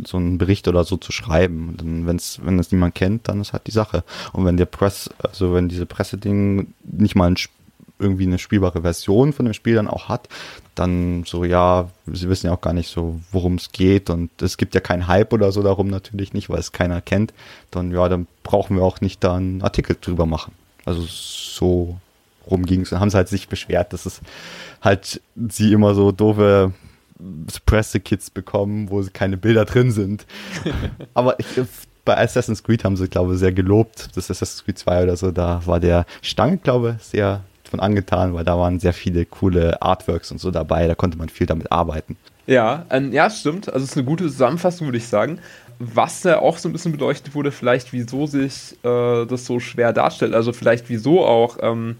[0.04, 1.76] so einen Bericht oder so zu schreiben.
[1.80, 4.04] Und wenn's, wenn es niemand kennt, dann ist halt die Sache.
[4.32, 7.36] Und wenn der Press, also wenn diese Presseding nicht mal ein
[7.98, 10.28] irgendwie eine spielbare Version von dem Spiel dann auch hat,
[10.78, 14.56] dann so, ja, sie wissen ja auch gar nicht so, worum es geht und es
[14.56, 17.34] gibt ja keinen Hype oder so darum natürlich nicht, weil es keiner kennt,
[17.70, 20.52] dann ja, dann brauchen wir auch nicht da einen Artikel drüber machen.
[20.84, 21.98] Also so
[22.50, 22.92] rum ging es.
[22.92, 24.20] Haben sie halt sich beschwert, dass es
[24.80, 26.72] halt sie immer so doofe
[27.66, 30.26] Presse-Kits bekommen, wo keine Bilder drin sind.
[31.14, 31.46] Aber ich,
[32.04, 34.16] bei Assassin's Creed haben sie, glaube ich, sehr gelobt.
[34.16, 38.34] Das Assassin's Creed 2 oder so, da war der Stange, glaube ich, sehr von angetan,
[38.34, 40.86] weil da waren sehr viele coole Artworks und so dabei.
[40.86, 42.16] Da konnte man viel damit arbeiten.
[42.46, 43.68] Ja, ähm, ja, stimmt.
[43.68, 45.38] Also es ist eine gute Zusammenfassung, würde ich sagen.
[45.78, 49.92] Was da auch so ein bisschen beleuchtet wurde, vielleicht wieso sich äh, das so schwer
[49.92, 50.34] darstellt.
[50.34, 51.96] Also vielleicht wieso auch ähm,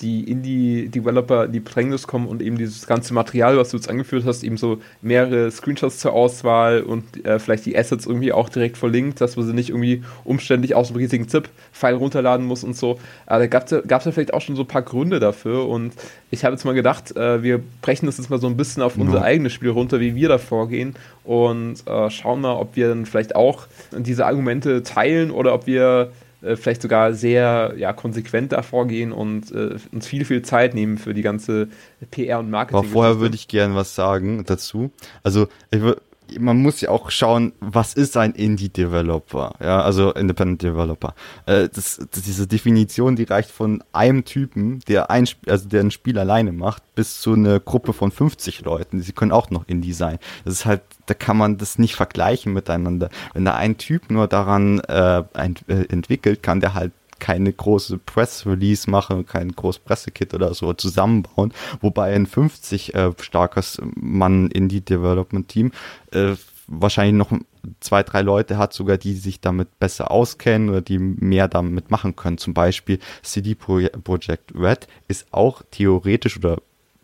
[0.00, 4.24] die Indie-Developer in die Bedrängnis kommen und eben dieses ganze Material, was du jetzt angeführt
[4.26, 8.76] hast, eben so mehrere Screenshots zur Auswahl und äh, vielleicht die Assets irgendwie auch direkt
[8.76, 12.98] verlinkt, dass man sie nicht irgendwie umständlich aus einem riesigen ZIP-File runterladen muss und so.
[13.26, 13.70] Aber da gab es
[14.06, 15.92] ja, vielleicht auch schon so ein paar Gründe dafür und
[16.32, 18.96] ich habe jetzt mal gedacht, äh, wir brechen das jetzt mal so ein bisschen auf
[18.96, 23.06] unser eigenes Spiel runter, wie wir da vorgehen und äh, schauen mal, ob wir dann
[23.06, 26.10] vielleicht auch diese Argumente teilen oder ob wir
[26.44, 30.98] äh, vielleicht sogar sehr ja, konsequent da vorgehen und äh, uns viel, viel Zeit nehmen
[30.98, 31.68] für die ganze
[32.10, 32.78] PR und Marketing.
[32.78, 34.90] Aber vorher würde ich gerne was sagen dazu.
[35.22, 36.00] Also ich würde
[36.38, 41.14] man muss ja auch schauen, was ist ein Indie-Developer, ja, also Independent Developer.
[41.46, 45.90] Äh, das, das, diese Definition, die reicht von einem Typen, der ein, also der ein
[45.90, 49.00] Spiel alleine macht, bis zu einer Gruppe von 50 Leuten.
[49.00, 50.18] Sie können auch noch Indie sein.
[50.44, 53.10] Das ist halt, da kann man das nicht vergleichen miteinander.
[53.32, 56.92] Wenn da ein Typ nur daran äh, ein, äh, entwickelt, kann der halt
[57.24, 63.80] keine große Press-Release machen, kein großes Pressekit oder so zusammenbauen, wobei ein 50 äh, starkes
[63.94, 65.72] Mann Indie-Development-Team
[66.12, 66.34] äh,
[66.66, 67.32] wahrscheinlich noch
[67.80, 72.14] zwei, drei Leute hat, sogar die sich damit besser auskennen oder die mehr damit machen
[72.14, 72.36] können.
[72.36, 76.58] Zum Beispiel CD Projekt Red ist auch theoretisch oder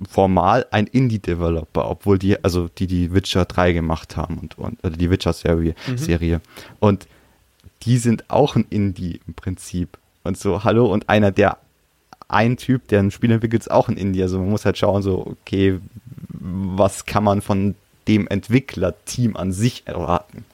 [0.06, 4.98] formal ein Indie-Developer, obwohl die, also die die Witcher 3 gemacht haben und, und oder
[4.98, 5.74] die Witcher-Serie.
[5.86, 5.96] Mhm.
[5.96, 6.40] Serie.
[6.78, 7.08] Und
[7.84, 9.96] die sind auch ein Indie im Prinzip.
[10.22, 11.58] Und so, hallo, und einer, der
[12.28, 14.22] ein Typ, der ein Spiel entwickelt, ist auch ein Indie.
[14.22, 15.80] Also man muss halt schauen, so, okay,
[16.28, 17.74] was kann man von
[18.06, 20.44] dem Entwicklerteam an sich erwarten?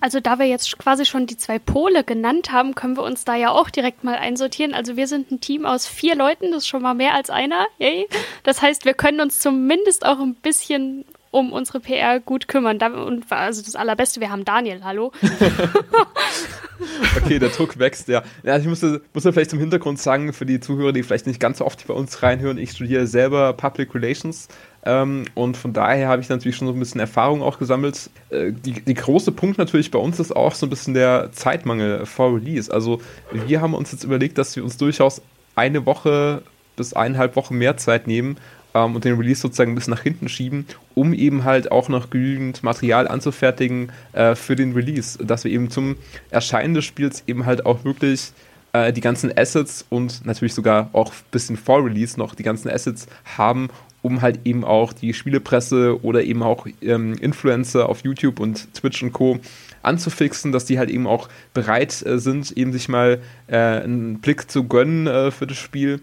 [0.00, 3.36] Also da wir jetzt quasi schon die zwei Pole genannt haben, können wir uns da
[3.36, 4.74] ja auch direkt mal einsortieren.
[4.74, 7.66] Also wir sind ein Team aus vier Leuten, das ist schon mal mehr als einer.
[7.78, 8.08] Yay.
[8.42, 12.80] Das heißt, wir können uns zumindest auch ein bisschen um unsere PR gut kümmern.
[12.80, 15.10] Und also das Allerbeste, wir haben Daniel, hallo.
[17.16, 18.22] okay, der Druck wächst, ja.
[18.44, 21.58] ja ich muss, muss vielleicht zum Hintergrund sagen, für die Zuhörer, die vielleicht nicht ganz
[21.58, 24.48] so oft bei uns reinhören, ich studiere selber Public Relations
[24.84, 28.10] ähm, und von daher habe ich natürlich schon so ein bisschen Erfahrung auch gesammelt.
[28.30, 32.04] Äh, die, die große Punkt natürlich bei uns ist auch so ein bisschen der Zeitmangel
[32.04, 32.72] vor Release.
[32.72, 33.00] Also
[33.32, 35.22] wir haben uns jetzt überlegt, dass wir uns durchaus
[35.54, 36.42] eine Woche
[36.76, 38.36] bis eineinhalb Wochen mehr Zeit nehmen,
[38.74, 42.10] ähm, und den Release sozusagen ein bisschen nach hinten schieben, um eben halt auch noch
[42.10, 45.96] genügend Material anzufertigen äh, für den Release, dass wir eben zum
[46.30, 48.32] Erscheinen des Spiels eben halt auch wirklich
[48.72, 52.70] äh, die ganzen Assets und natürlich sogar auch ein bisschen vor Release noch die ganzen
[52.70, 53.06] Assets
[53.36, 53.68] haben,
[54.02, 59.02] um halt eben auch die Spielepresse oder eben auch ähm, Influencer auf YouTube und Twitch
[59.02, 59.38] und Co.
[59.82, 64.50] anzufixen, dass die halt eben auch bereit äh, sind, eben sich mal äh, einen Blick
[64.50, 66.00] zu gönnen äh, für das Spiel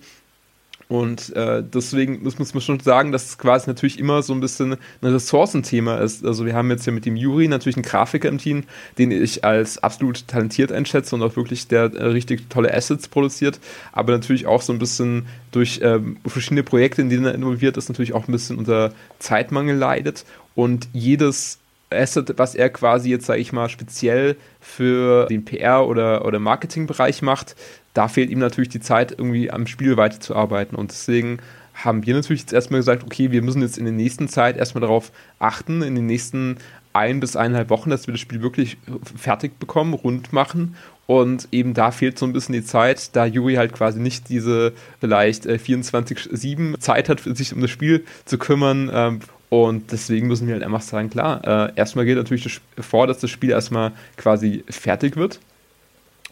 [0.90, 4.40] und äh, deswegen muss, muss man schon sagen, dass es quasi natürlich immer so ein
[4.40, 6.26] bisschen ein Ressourcenthema ist.
[6.26, 8.64] Also wir haben jetzt hier mit dem Juri natürlich einen Grafiker im Team,
[8.98, 13.60] den ich als absolut talentiert einschätze und auch wirklich der äh, richtig tolle Assets produziert,
[13.92, 17.90] aber natürlich auch so ein bisschen durch ähm, verschiedene Projekte, in denen er involviert ist,
[17.90, 20.26] natürlich auch ein bisschen unter Zeitmangel leidet.
[20.56, 21.60] Und jedes
[21.92, 27.22] Asset, was er quasi jetzt, sage ich mal, speziell für den PR- oder, oder Marketingbereich
[27.22, 27.56] macht,
[27.94, 30.78] da fehlt ihm natürlich die Zeit, irgendwie am Spiel weiterzuarbeiten.
[30.78, 31.40] Und deswegen
[31.74, 34.82] haben wir natürlich jetzt erstmal gesagt, okay, wir müssen jetzt in der nächsten Zeit erstmal
[34.82, 36.58] darauf achten, in den nächsten
[36.94, 38.78] ein bis eineinhalb Wochen, dass wir das Spiel wirklich
[39.16, 40.76] fertig bekommen, rund machen
[41.06, 44.74] Und eben da fehlt so ein bisschen die Zeit, da Yuri halt quasi nicht diese
[45.00, 48.90] vielleicht äh, 24-7 Zeit hat, sich um das Spiel zu kümmern.
[48.94, 53.20] Ähm, und deswegen müssen wir halt einfach sagen, klar, äh, erstmal geht natürlich vor, dass
[53.20, 55.40] das Spiel erstmal quasi fertig wird.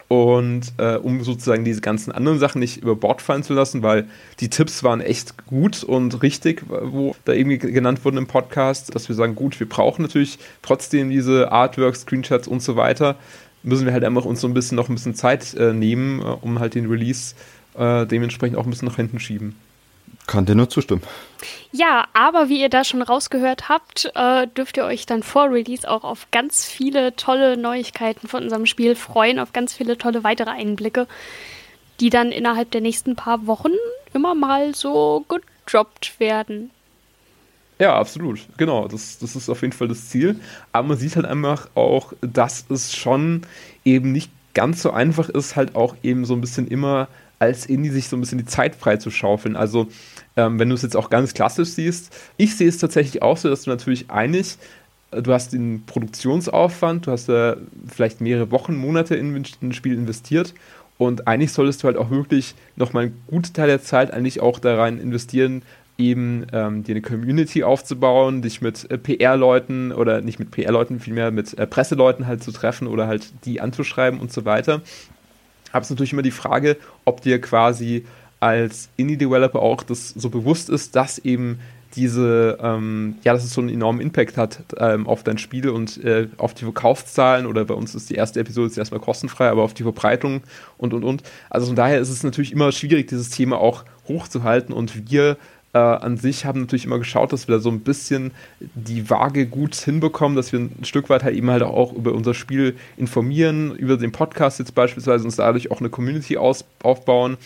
[0.08, 4.08] Und äh, um sozusagen diese ganzen anderen Sachen nicht über Bord fallen zu lassen, weil
[4.40, 9.10] die Tipps waren echt gut und richtig, wo da irgendwie genannt wurden im Podcast, dass
[9.10, 13.18] wir sagen, gut, wir brauchen natürlich trotzdem diese Artworks, Screenshots und so weiter,
[13.64, 16.24] müssen wir halt einfach uns so ein bisschen noch ein bisschen Zeit äh, nehmen, äh,
[16.24, 17.36] um halt den Release
[17.78, 19.56] äh, dementsprechend auch ein bisschen nach hinten schieben.
[20.28, 21.02] Kann dir nur zustimmen.
[21.72, 25.90] Ja, aber wie ihr da schon rausgehört habt, äh, dürft ihr euch dann vor Release
[25.90, 30.50] auch auf ganz viele tolle Neuigkeiten von unserem Spiel freuen, auf ganz viele tolle weitere
[30.50, 31.08] Einblicke,
[32.00, 33.72] die dann innerhalb der nächsten paar Wochen
[34.14, 36.72] immer mal so gedroppt werden.
[37.80, 38.40] Ja, absolut.
[38.58, 40.40] Genau, das, das ist auf jeden Fall das Ziel.
[40.72, 43.42] Aber man sieht halt einfach auch, dass es schon
[43.86, 47.08] eben nicht ganz so einfach ist, halt auch eben so ein bisschen immer
[47.40, 49.56] als Indie sich so ein bisschen die Zeit frei zu schaufeln.
[49.56, 49.88] Also,
[50.38, 53.50] ähm, wenn du es jetzt auch ganz klassisch siehst, ich sehe es tatsächlich auch so,
[53.50, 54.58] dass du natürlich einig,
[55.12, 59.74] äh, du hast den Produktionsaufwand, du hast äh, vielleicht mehrere Wochen, Monate in, in ein
[59.74, 60.54] Spiel investiert
[60.98, 64.60] und eigentlich solltest du halt auch wirklich nochmal einen guten Teil der Zeit eigentlich auch
[64.60, 65.64] da rein investieren,
[65.98, 71.32] eben ähm, dir eine Community aufzubauen, dich mit äh, PR-Leuten oder nicht mit PR-Leuten, vielmehr
[71.32, 74.82] mit äh, Presseleuten halt zu treffen oder halt die anzuschreiben und so weiter.
[75.74, 78.06] Habe es natürlich immer die Frage, ob dir quasi
[78.40, 81.60] als Indie-Developer auch das so bewusst ist, dass eben
[81.96, 86.04] diese, ähm, ja, dass es so einen enormen Impact hat ähm, auf dein Spiel und
[86.04, 89.64] äh, auf die Verkaufszahlen oder bei uns ist die erste Episode jetzt erstmal kostenfrei, aber
[89.64, 90.42] auf die Verbreitung
[90.78, 91.24] und und und.
[91.50, 95.38] Also von daher ist es natürlich immer schwierig, dieses Thema auch hochzuhalten und wir
[95.74, 99.48] äh, an sich haben natürlich immer geschaut, dass wir da so ein bisschen die Waage
[99.48, 103.76] gut hinbekommen, dass wir ein Stück weit halt eben halt auch über unser Spiel informieren,
[103.76, 107.38] über den Podcast jetzt beispielsweise uns dadurch auch eine Community aus, aufbauen.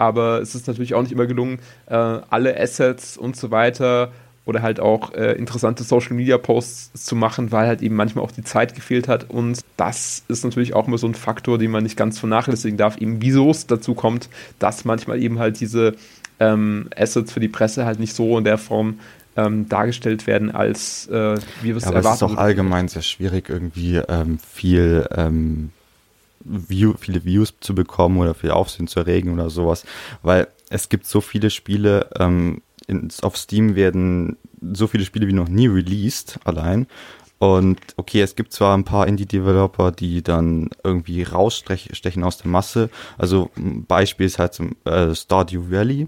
[0.00, 4.10] Aber es ist natürlich auch nicht immer gelungen, äh, alle Assets und so weiter
[4.46, 8.32] oder halt auch äh, interessante Social Media Posts zu machen, weil halt eben manchmal auch
[8.32, 9.28] die Zeit gefehlt hat.
[9.28, 12.96] Und das ist natürlich auch immer so ein Faktor, den man nicht ganz vernachlässigen darf,
[12.96, 15.94] eben wieso es dazu kommt, dass manchmal eben halt diese
[16.40, 19.00] ähm, Assets für die Presse halt nicht so in der Form
[19.36, 22.06] ähm, dargestellt werden, als äh, wir es ja, erwarten.
[22.06, 25.72] Aber es ist auch allgemein sehr schwierig, irgendwie ähm, viel ähm,
[26.40, 29.84] View, viele Views zu bekommen oder viel Aufsehen zu erregen oder sowas,
[30.22, 35.32] weil es gibt so viele Spiele, ähm, in, auf Steam werden so viele Spiele wie
[35.32, 36.86] noch nie released allein.
[37.38, 42.90] Und okay, es gibt zwar ein paar Indie-Developer, die dann irgendwie rausstechen aus der Masse.
[43.16, 46.06] Also ein Beispiel ist halt zum, äh, Stardew Valley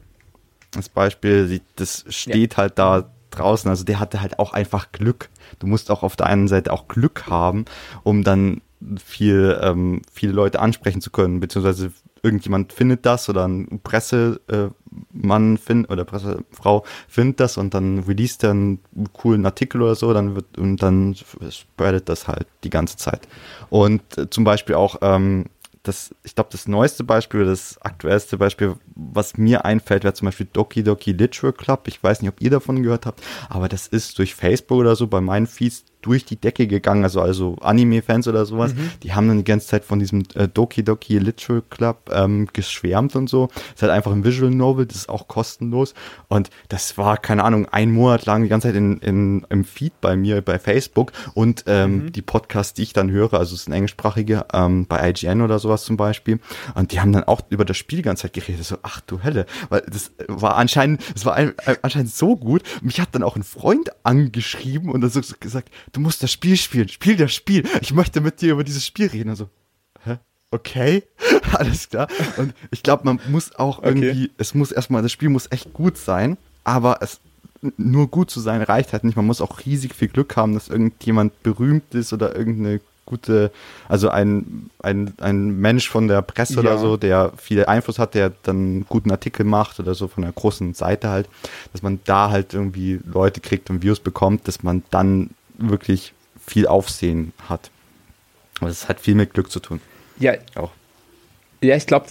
[0.73, 2.59] das Beispiel, das steht ja.
[2.59, 5.29] halt da draußen, also der hatte halt auch einfach Glück.
[5.59, 7.67] Du musst auch auf der einen Seite auch Glück haben,
[8.03, 8.61] um dann
[9.05, 11.93] viel, ähm, viele Leute ansprechen zu können, beziehungsweise
[12.23, 18.39] irgendjemand findet das oder ein Pressemann äh, findet oder Pressefrau findet das und dann release
[18.43, 18.81] er einen
[19.13, 21.17] coolen Artikel oder so, dann wird und dann
[21.51, 23.27] spreadet das halt die ganze Zeit.
[23.71, 25.47] Und äh, zum Beispiel auch ähm,
[25.83, 30.47] das, ich glaube, das neueste Beispiel, das aktuellste Beispiel, was mir einfällt, wäre zum Beispiel
[30.53, 31.89] Doki Doki Literature Club.
[31.89, 35.09] Ich weiß nicht, ob ihr davon gehört habt, aber das ist durch Facebook oder so
[35.09, 38.91] bei meinen Feeds durch die Decke gegangen, also, also Anime-Fans oder sowas, mhm.
[39.03, 43.17] die haben dann die ganze Zeit von diesem äh, Doki Doki Literature Club ähm, geschwärmt
[43.17, 43.47] und so.
[43.47, 45.95] Das ist halt einfach ein Visual Novel, das ist auch kostenlos
[46.29, 50.01] und das war, keine Ahnung, ein Monat lang die ganze Zeit in, in, im Feed
[50.01, 52.13] bei mir bei Facebook und ähm, mhm.
[52.13, 55.85] die Podcasts, die ich dann höre, also es sind englischsprachige, ähm, bei IGN oder sowas
[55.85, 56.41] zum Beispiel
[56.75, 59.21] und die haben dann auch über das Spiel die ganze Zeit geredet, so, ach du
[59.21, 63.37] Helle, weil das war anscheinend, es war ein, anscheinend so gut, mich hat dann auch
[63.37, 67.65] ein Freund angeschrieben und dann so gesagt, du musst das Spiel spielen, spiel das Spiel.
[67.81, 69.31] Ich möchte mit dir über dieses Spiel reden.
[69.31, 69.49] Also,
[70.05, 70.19] hä?
[70.51, 71.05] Okay,
[71.53, 72.09] alles klar.
[72.37, 74.31] Und ich glaube, man muss auch irgendwie, okay.
[74.39, 77.21] es muss erstmal, das Spiel muss echt gut sein, aber es
[77.77, 79.17] nur gut zu sein reicht halt nicht.
[79.17, 83.53] Man muss auch riesig viel Glück haben, dass irgendjemand berühmt ist oder irgendeine gute,
[83.89, 86.61] also ein, ein, ein Mensch von der Presse ja.
[86.61, 90.25] oder so, der viel Einfluss hat, der dann einen guten Artikel macht oder so von
[90.25, 91.29] einer großen Seite halt,
[91.73, 95.31] dass man da halt irgendwie Leute kriegt und Views bekommt, dass man dann
[95.71, 96.13] wirklich
[96.45, 97.71] viel Aufsehen hat.
[98.61, 99.81] Aber das hat viel mit Glück zu tun.
[100.19, 100.71] Ja, auch.
[101.65, 102.07] Ja, ich glaube,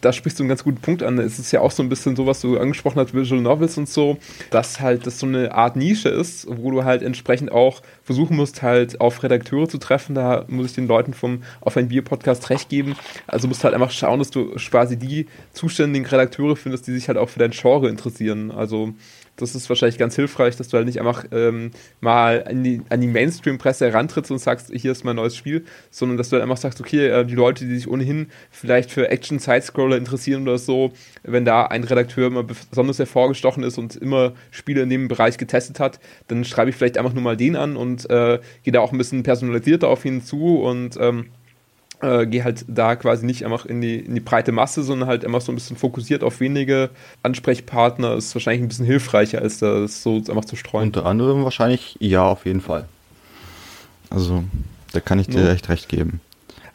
[0.00, 1.18] da sprichst du einen ganz guten Punkt an.
[1.20, 3.88] Es ist ja auch so ein bisschen so, was du angesprochen hast, Visual Novels und
[3.88, 4.18] so,
[4.50, 8.62] dass halt das so eine Art Nische ist, wo du halt entsprechend auch versuchen musst,
[8.62, 10.16] halt auf Redakteure zu treffen.
[10.16, 12.96] Da muss ich den Leuten vom Auf ein Bier Podcast recht geben.
[13.28, 17.16] Also musst halt einfach schauen, dass du quasi die zuständigen Redakteure findest, die sich halt
[17.16, 18.50] auch für dein Genre interessieren.
[18.50, 18.92] Also
[19.36, 21.70] das ist wahrscheinlich ganz hilfreich, dass du halt nicht einfach ähm,
[22.00, 26.16] mal an die, an die Mainstream-Presse herantrittst und sagst, hier ist mein neues Spiel, sondern
[26.16, 29.96] dass du halt einfach sagst, okay, äh, die Leute, die sich ohnehin vielleicht für Action-Sidescroller
[29.96, 34.90] interessieren oder so, wenn da ein Redakteur immer besonders hervorgestochen ist und immer Spiele in
[34.90, 38.40] dem Bereich getestet hat, dann schreibe ich vielleicht einfach nur mal den an und äh,
[38.62, 41.26] gehe da auch ein bisschen personalisierter auf ihn zu und ähm,
[42.02, 45.24] äh, gehe halt da quasi nicht einfach in die, in die breite Masse, sondern halt
[45.24, 46.90] einfach so ein bisschen fokussiert auf wenige
[47.22, 48.14] Ansprechpartner.
[48.14, 50.88] Ist wahrscheinlich ein bisschen hilfreicher, als das so einfach zu streuen.
[50.88, 52.86] Unter anderem wahrscheinlich ja, auf jeden Fall.
[54.10, 54.44] Also,
[54.92, 55.52] da kann ich dir ja.
[55.52, 56.20] echt recht geben.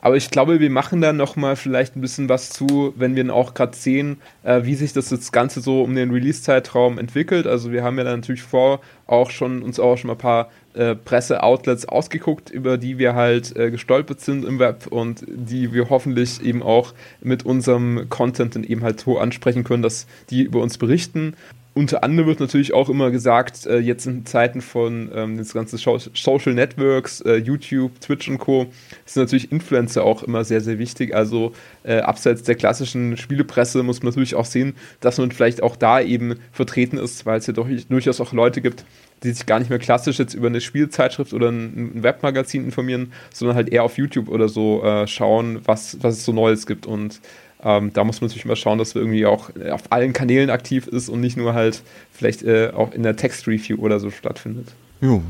[0.04, 3.54] Aber ich glaube, wir machen da nochmal vielleicht ein bisschen was zu, wenn wir auch
[3.54, 7.46] gerade sehen, äh, wie sich das, das Ganze so um den Release-Zeitraum entwickelt.
[7.46, 10.50] Also wir haben ja dann natürlich vor auch schon uns auch schon mal ein paar
[10.74, 15.90] äh, Presse-Outlets ausgeguckt, über die wir halt äh, gestolpert sind im Web und die wir
[15.90, 20.62] hoffentlich eben auch mit unserem Content dann eben halt so ansprechen können, dass die über
[20.62, 21.36] uns berichten
[21.74, 25.78] unter anderem wird natürlich auch immer gesagt, äh, jetzt in Zeiten von ähm, das ganze
[25.78, 28.68] Social Networks, äh, YouTube, Twitch und Co.
[29.06, 31.16] sind natürlich Influencer auch immer sehr, sehr wichtig.
[31.16, 31.54] Also
[31.84, 36.02] äh, abseits der klassischen Spielepresse muss man natürlich auch sehen, dass man vielleicht auch da
[36.02, 38.84] eben vertreten ist, weil es ja doch, durchaus auch Leute gibt,
[39.24, 43.14] die sich gar nicht mehr klassisch jetzt über eine Spielzeitschrift oder ein, ein Webmagazin informieren,
[43.34, 46.86] sondern halt eher auf YouTube oder so äh, schauen, was, was es so Neues gibt
[46.86, 47.22] und
[47.64, 50.88] ähm, da muss man natürlich mal schauen, dass wir irgendwie auch auf allen Kanälen aktiv
[50.88, 54.68] ist und nicht nur halt vielleicht äh, auch in der Text-Review oder so stattfindet.
[55.02, 55.22] Jo,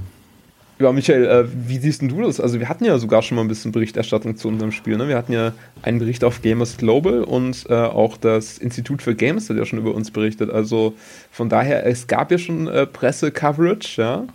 [0.82, 2.40] ja, Michael, äh, wie siehst du das?
[2.40, 4.98] Also wir hatten ja sogar schon mal ein bisschen Berichterstattung zu unserem Spiel.
[4.98, 5.08] Ne?
[5.08, 9.50] Wir hatten ja einen Bericht auf Gamers Global und äh, auch das Institut für Games
[9.50, 10.50] hat ja schon über uns berichtet.
[10.50, 10.94] Also
[11.32, 14.26] von daher, es gab ja schon äh, Presse-Coverage, ja.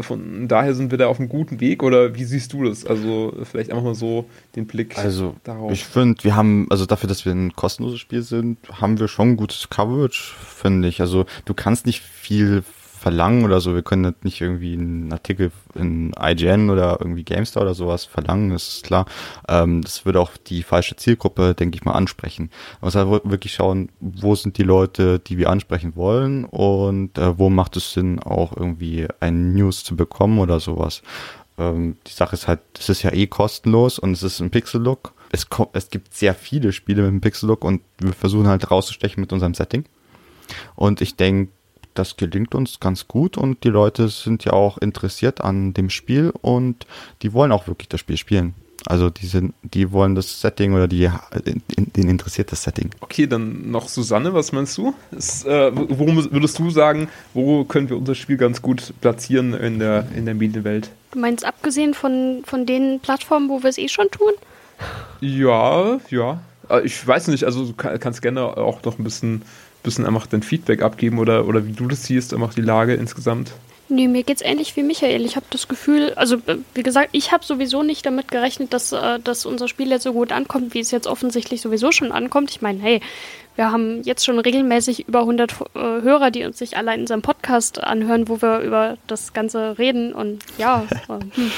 [0.00, 2.84] Von daher sind wir da auf einem guten Weg oder wie siehst du das?
[2.84, 5.72] Also vielleicht einfach mal so den Blick also, darauf.
[5.72, 9.36] Ich finde, wir haben, also dafür, dass wir ein kostenloses Spiel sind, haben wir schon
[9.36, 11.00] gutes Coverage, finde ich.
[11.00, 12.62] Also du kannst nicht viel
[13.02, 13.74] verlangen oder so.
[13.74, 18.68] Wir können nicht irgendwie einen Artikel in IGN oder irgendwie GameStar oder sowas verlangen, das
[18.68, 19.06] ist klar.
[19.48, 22.50] Ähm, das würde auch die falsche Zielgruppe, denke ich mal, ansprechen.
[22.80, 27.36] Man muss halt wirklich schauen, wo sind die Leute, die wir ansprechen wollen und äh,
[27.38, 31.02] wo macht es Sinn, auch irgendwie ein News zu bekommen oder sowas.
[31.58, 35.12] Ähm, die Sache ist halt, es ist ja eh kostenlos und es ist ein Pixel-Look.
[35.32, 39.32] Es, es gibt sehr viele Spiele mit einem Pixel-Look und wir versuchen halt rauszustechen mit
[39.32, 39.86] unserem Setting.
[40.76, 41.50] Und ich denke,
[41.94, 46.32] das gelingt uns ganz gut und die Leute sind ja auch interessiert an dem Spiel
[46.40, 46.86] und
[47.22, 48.54] die wollen auch wirklich das Spiel spielen.
[48.86, 51.08] Also die sind, die wollen das Setting oder die,
[51.76, 52.90] den interessiert das Setting.
[53.00, 54.92] Okay, dann noch Susanne, was meinst du?
[55.12, 59.78] Ist, äh, worum würdest du sagen, wo können wir unser Spiel ganz gut platzieren in
[59.78, 60.90] der, in der Medienwelt?
[61.12, 64.32] Du meinst abgesehen von, von den Plattformen, wo wir es eh schon tun?
[65.20, 66.40] Ja, ja.
[66.68, 69.42] Äh, ich weiß nicht, also du kannst gerne auch noch ein bisschen
[69.82, 73.52] bisschen einfach dein Feedback abgeben oder, oder wie du das siehst, einfach die Lage insgesamt?
[73.92, 75.26] Nee, mir geht's ähnlich wie Michael.
[75.26, 78.92] Ich habe das Gefühl, also äh, wie gesagt, ich habe sowieso nicht damit gerechnet, dass,
[78.92, 82.50] äh, dass unser Spiel jetzt so gut ankommt, wie es jetzt offensichtlich sowieso schon ankommt.
[82.50, 83.00] Ich meine, hey,
[83.54, 87.20] wir haben jetzt schon regelmäßig über 100 äh, Hörer, die uns sich alle in unserem
[87.20, 90.14] Podcast anhören, wo wir über das Ganze reden.
[90.14, 91.50] Und ja, äh, hm.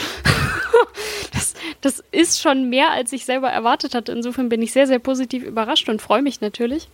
[1.33, 4.11] das, das ist schon mehr, als ich selber erwartet hatte.
[4.11, 6.89] Insofern bin ich sehr, sehr positiv überrascht und freue mich natürlich.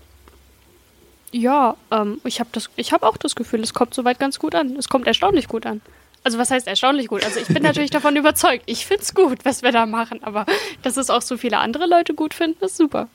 [1.32, 4.76] Ja, ähm, ich habe hab auch das Gefühl, es kommt soweit ganz gut an.
[4.76, 5.80] Es kommt erstaunlich gut an.
[6.22, 7.24] Also was heißt erstaunlich gut?
[7.24, 8.64] Also ich bin natürlich davon überzeugt.
[8.66, 10.44] Ich finde es gut, was wir da machen, aber
[10.82, 13.08] dass es auch so viele andere Leute gut finden, ist super.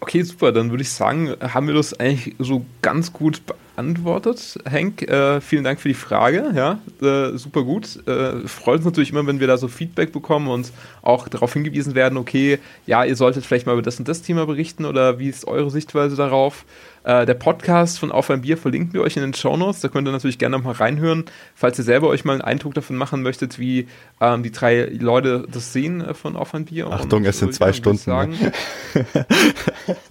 [0.00, 0.52] Okay, super.
[0.52, 3.40] Dann würde ich sagen, haben wir das eigentlich so ganz gut
[3.76, 4.58] beantwortet.
[4.70, 6.52] Hank, äh, vielen Dank für die Frage.
[6.54, 8.06] Ja, äh, super gut.
[8.06, 11.94] Äh, freut uns natürlich immer, wenn wir da so Feedback bekommen und auch darauf hingewiesen
[11.94, 15.28] werden, okay, ja, ihr solltet vielleicht mal über das und das Thema berichten oder wie
[15.28, 16.64] ist eure Sichtweise darauf?
[17.04, 19.80] Äh, der Podcast von Auf ein Bier verlinken wir euch in den Show Notes.
[19.80, 22.96] Da könnt ihr natürlich gerne nochmal reinhören, falls ihr selber euch mal einen Eindruck davon
[22.96, 23.86] machen möchtet, wie
[24.20, 26.88] ähm, die drei Leute das sehen äh, von Auf ein Bier.
[26.88, 28.10] Achtung, Und, es sind zwei Stunden.
[28.10, 28.52] Ne?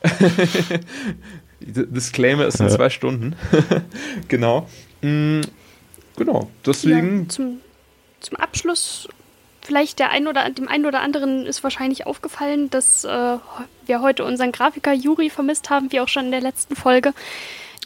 [1.65, 2.75] Disclaimer, es sind ja.
[2.75, 3.36] zwei Stunden.
[4.28, 4.67] genau.
[5.01, 5.41] Mm,
[6.15, 7.23] genau, deswegen.
[7.23, 7.60] Ja, zum,
[8.19, 9.08] zum Abschluss
[9.65, 13.38] vielleicht der ein oder dem einen oder anderen ist wahrscheinlich aufgefallen, dass äh,
[13.86, 17.13] wir heute unseren Grafiker Juri vermisst haben, wie auch schon in der letzten Folge.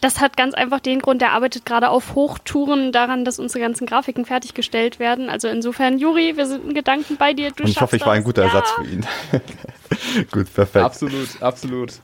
[0.01, 3.85] Das hat ganz einfach den Grund, er arbeitet gerade auf Hochtouren daran, dass unsere ganzen
[3.85, 5.29] Grafiken fertiggestellt werden.
[5.29, 7.51] Also insofern, Juri, wir sind in Gedanken bei dir.
[7.51, 8.47] Du Und ich hoffe, ich war ein guter ja.
[8.47, 9.05] Ersatz für ihn.
[10.31, 10.85] Gut, perfekt.
[10.85, 11.99] Absolut, absolut.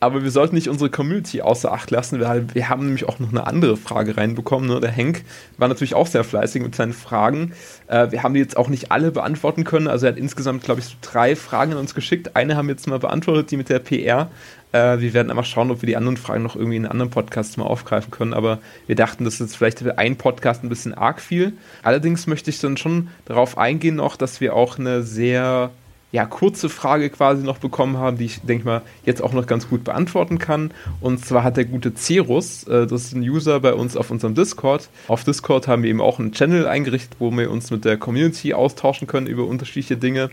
[0.00, 3.30] Aber wir sollten nicht unsere Community außer Acht lassen, weil wir haben nämlich auch noch
[3.30, 4.68] eine andere Frage reinbekommen.
[4.68, 4.78] Ne?
[4.80, 5.24] Der Henk
[5.56, 7.52] war natürlich auch sehr fleißig mit seinen Fragen.
[7.88, 9.88] Äh, wir haben die jetzt auch nicht alle beantworten können.
[9.88, 12.36] Also er hat insgesamt, glaube ich, so drei Fragen an uns geschickt.
[12.36, 14.30] Eine haben wir jetzt mal beantwortet, die mit der PR.
[14.70, 17.56] Äh, wir werden einfach schauen, ob wir die anderen Fragen noch irgendwie in anderen Podcasts
[17.56, 18.34] mal aufgreifen können.
[18.34, 21.54] Aber wir dachten, das ist vielleicht für einen Podcast ein bisschen arg viel.
[21.82, 25.70] Allerdings möchte ich dann schon darauf eingehen noch, dass wir auch eine sehr
[26.10, 29.68] ja, kurze Frage quasi noch bekommen haben, die ich denke mal jetzt auch noch ganz
[29.68, 30.72] gut beantworten kann.
[31.00, 34.34] Und zwar hat der gute Cerus, äh, das ist ein User bei uns auf unserem
[34.34, 34.88] Discord.
[35.08, 38.54] Auf Discord haben wir eben auch einen Channel eingerichtet, wo wir uns mit der Community
[38.54, 40.30] austauschen können über unterschiedliche Dinge.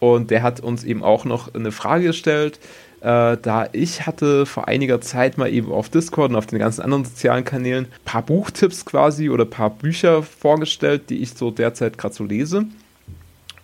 [0.00, 2.58] Und der hat uns eben auch noch eine Frage gestellt,
[3.02, 6.82] äh, da ich hatte vor einiger Zeit mal eben auf Discord und auf den ganzen
[6.82, 11.52] anderen sozialen Kanälen ein paar Buchtipps quasi oder ein paar Bücher vorgestellt, die ich so
[11.52, 12.66] derzeit gerade so lese.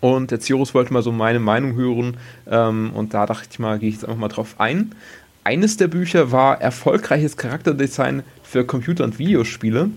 [0.01, 2.17] Und der Cirrus wollte mal so meine Meinung hören
[2.49, 4.95] ähm, und da dachte ich mal, gehe ich jetzt einfach mal drauf ein.
[5.45, 9.91] Eines der Bücher war Erfolgreiches Charakterdesign für Computer- und Videospiele.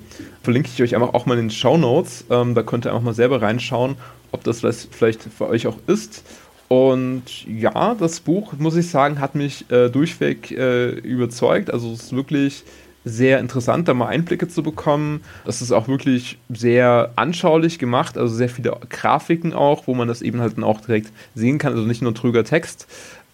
[0.44, 2.26] Verlinke ich euch einfach auch mal in den Show Notes.
[2.30, 3.96] Ähm, da könnt ihr einfach mal selber reinschauen,
[4.32, 6.24] ob das vielleicht für euch auch ist.
[6.68, 11.70] Und ja, das Buch, muss ich sagen, hat mich äh, durchweg äh, überzeugt.
[11.70, 12.64] Also es ist wirklich
[13.04, 15.22] sehr interessant, da mal Einblicke zu bekommen.
[15.46, 20.22] Das ist auch wirklich sehr anschaulich gemacht, also sehr viele Grafiken auch, wo man das
[20.22, 22.88] eben halt dann auch direkt sehen kann, also nicht nur trüger Text.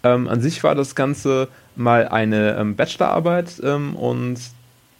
[0.04, 4.38] Ähm, an sich war das Ganze mal eine ähm, Bachelorarbeit ähm, und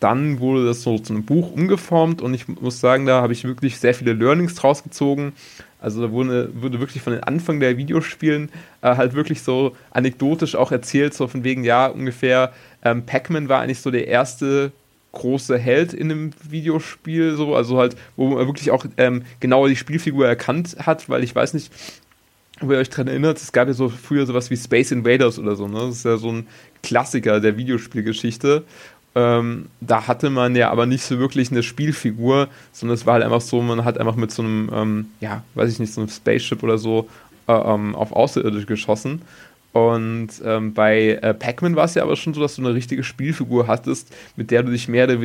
[0.01, 3.45] dann wurde das so zu einem Buch umgeformt und ich muss sagen, da habe ich
[3.45, 5.33] wirklich sehr viele Learnings draus gezogen.
[5.81, 8.51] Also da wurde, wurde wirklich von den Anfang der Videospielen
[8.83, 12.53] äh, halt wirklich so anekdotisch auch erzählt, so von wegen, ja, ungefähr
[12.91, 14.73] ähm, Pac-Man war eigentlich so der erste
[15.13, 19.77] große Held in einem Videospiel, so, also halt, wo man wirklich auch ähm, genauer die
[19.77, 21.73] Spielfigur erkannt hat, weil ich weiß nicht,
[22.61, 25.57] ob ihr euch daran erinnert, es gab ja so früher sowas wie Space Invaders oder
[25.57, 25.79] so, ne?
[25.79, 26.47] Das ist ja so ein
[26.83, 28.65] Klassiker der Videospielgeschichte.
[29.15, 33.25] Ähm, da hatte man ja aber nicht so wirklich eine Spielfigur, sondern es war halt
[33.25, 36.11] einfach so, man hat einfach mit so einem, ähm, ja, weiß ich nicht, so einem
[36.11, 37.09] Spaceship oder so
[37.49, 39.23] äh, ähm, auf Außerirdische geschossen.
[39.73, 43.05] Und ähm, bei äh, Pac-Man war es ja aber schon so, dass du eine richtige
[43.05, 45.21] Spielfigur hattest, mit der du dich mehr oder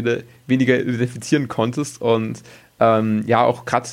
[0.48, 2.02] weniger identifizieren konntest.
[2.02, 2.44] Und
[2.80, 3.88] ähm, ja, auch gerade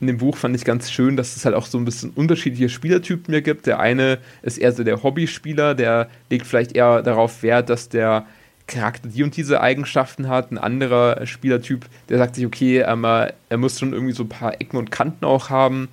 [0.00, 2.68] in dem Buch fand ich ganz schön, dass es halt auch so ein bisschen unterschiedliche
[2.68, 3.66] Spielertypen mir gibt.
[3.66, 8.26] Der eine ist eher so der Hobbyspieler, der legt vielleicht eher darauf Wert, dass der
[8.66, 10.50] Charakter die und diese Eigenschaften hat.
[10.50, 14.60] Ein anderer Spielertyp, der sagt sich, okay, ähm, er muss schon irgendwie so ein paar
[14.60, 15.88] Ecken und Kanten auch haben.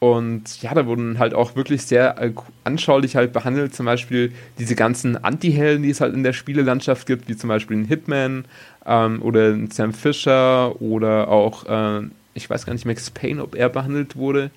[0.00, 2.32] Und ja, da wurden halt auch wirklich sehr äh,
[2.62, 7.28] anschaulich halt behandelt, zum Beispiel diese ganzen Anti-Helden, die es halt in der Spielelandschaft gibt,
[7.28, 8.44] wie zum Beispiel ein Hitman
[8.86, 13.56] ähm, oder ein Sam Fisher oder auch, äh, ich weiß gar nicht, Max Payne, ob
[13.56, 14.52] er behandelt wurde.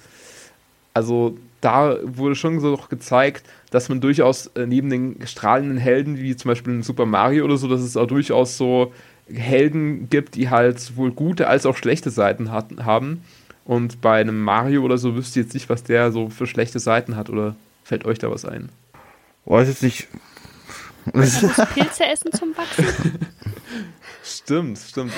[0.94, 6.36] Also da wurde schon so gezeigt, dass man durchaus äh, neben den strahlenden Helden, wie
[6.36, 8.94] zum Beispiel in Super Mario oder so, dass es auch durchaus so
[9.34, 13.24] Helden gibt, die halt sowohl gute als auch schlechte Seiten hat, haben
[13.66, 16.80] und bei einem Mario oder so wüsst ihr jetzt nicht, was der so für schlechte
[16.80, 18.70] Seiten hat oder fällt euch da was ein?
[19.46, 20.08] Weiß jetzt nicht.
[21.14, 22.86] Also Pilze essen zum Wachsen?
[24.24, 25.14] stimmt, stimmt.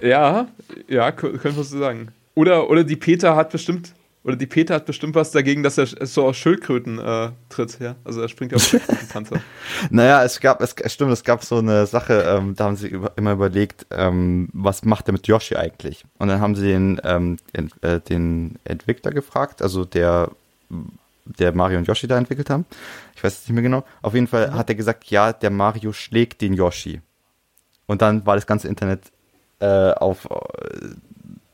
[0.00, 0.48] ja,
[0.88, 2.08] ja, können wir so sagen.
[2.34, 5.86] Oder, oder die Peter hat bestimmt oder die Peter hat bestimmt was dagegen, dass er
[5.86, 7.96] so aus Schildkröten äh, tritt, ja.
[8.04, 9.40] Also er springt auf Schildkrötenpanzer.
[9.90, 13.12] naja, es gab, es stimmt, es gab so eine Sache, ähm, da haben sie über,
[13.16, 16.04] immer überlegt, ähm, was macht er mit Yoshi eigentlich?
[16.18, 20.30] Und dann haben sie den, ähm, den, äh, den Entwickler gefragt, also der,
[21.24, 22.66] der Mario und Yoshi da entwickelt haben.
[23.16, 23.84] Ich weiß es nicht mehr genau.
[24.02, 24.54] Auf jeden Fall ja.
[24.54, 27.00] hat er gesagt, ja, der Mario schlägt den Yoshi.
[27.86, 29.12] Und dann war das ganze Internet
[29.60, 30.88] äh, auf äh,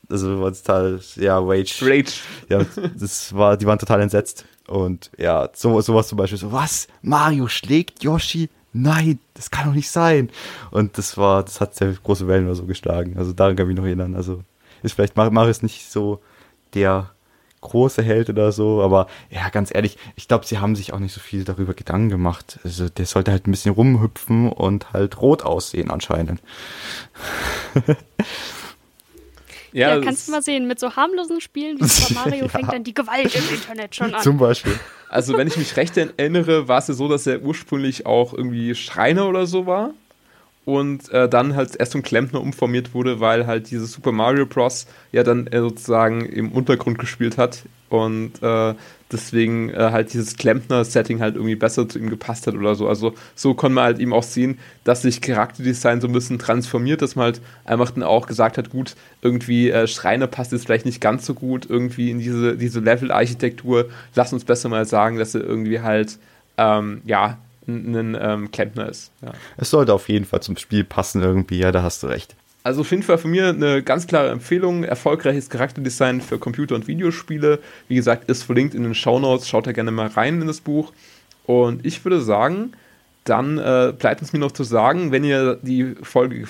[0.09, 1.79] also war total, ja, Rage.
[1.81, 2.13] Rage.
[2.49, 4.45] Ja, das war, die waren total entsetzt.
[4.67, 6.87] Und ja, so, sowas zum Beispiel so, was?
[7.01, 8.49] Mario schlägt Yoshi?
[8.73, 10.29] Nein, das kann doch nicht sein.
[10.71, 13.17] Und das war, das hat sehr große Wellen oder so geschlagen.
[13.17, 14.15] Also daran kann ich mich noch erinnern.
[14.15, 14.41] Also
[14.83, 16.21] ist vielleicht Mario ist nicht so
[16.73, 17.09] der
[17.61, 21.13] große Held oder so, aber ja, ganz ehrlich, ich glaube, sie haben sich auch nicht
[21.13, 22.59] so viel darüber Gedanken gemacht.
[22.63, 26.41] Also der sollte halt ein bisschen rumhüpfen und halt rot aussehen anscheinend.
[29.77, 32.49] Ja, ja kannst du mal sehen, mit so harmlosen Spielen wie Super Mario ja.
[32.49, 34.23] fängt dann die Gewalt im Internet schon an.
[34.23, 34.73] Zum Beispiel.
[35.07, 38.73] Also, wenn ich mich recht erinnere, war es ja so, dass er ursprünglich auch irgendwie
[38.73, 39.91] Schreiner oder so war
[40.65, 44.87] und äh, dann halt erst zum Klempner umformiert wurde, weil halt dieses Super Mario Bros.
[45.11, 48.73] ja dann äh, sozusagen im Untergrund gespielt hat und äh,
[49.11, 52.87] deswegen äh, halt dieses Klempner-Setting halt irgendwie besser zu ihm gepasst hat oder so.
[52.87, 57.01] Also so konnte man halt eben auch sehen, dass sich Charakterdesign so ein bisschen transformiert,
[57.01, 60.85] dass man halt einfach dann auch gesagt hat, gut, irgendwie äh, Schreiner passt jetzt vielleicht
[60.85, 63.89] nicht ganz so gut irgendwie in diese, diese Level-Architektur.
[64.15, 66.17] Lass uns besser mal sagen, dass er irgendwie halt,
[66.57, 67.37] ähm, ja,
[67.67, 69.11] ein, ähm, Klempner ist.
[69.21, 69.33] Ja.
[69.57, 72.35] Es sollte auf jeden Fall zum Spiel passen irgendwie, ja, da hast du recht.
[72.67, 74.83] Also auf jeden Fall von mir eine ganz klare Empfehlung.
[74.83, 77.59] Erfolgreiches Charakterdesign für Computer- und Videospiele.
[77.87, 79.47] Wie gesagt, ist verlinkt in den Shownotes.
[79.47, 80.91] Schaut da gerne mal rein in das Buch.
[81.45, 82.73] Und ich würde sagen,
[83.23, 86.45] dann äh, bleibt es mir noch zu sagen, wenn ihr die Folge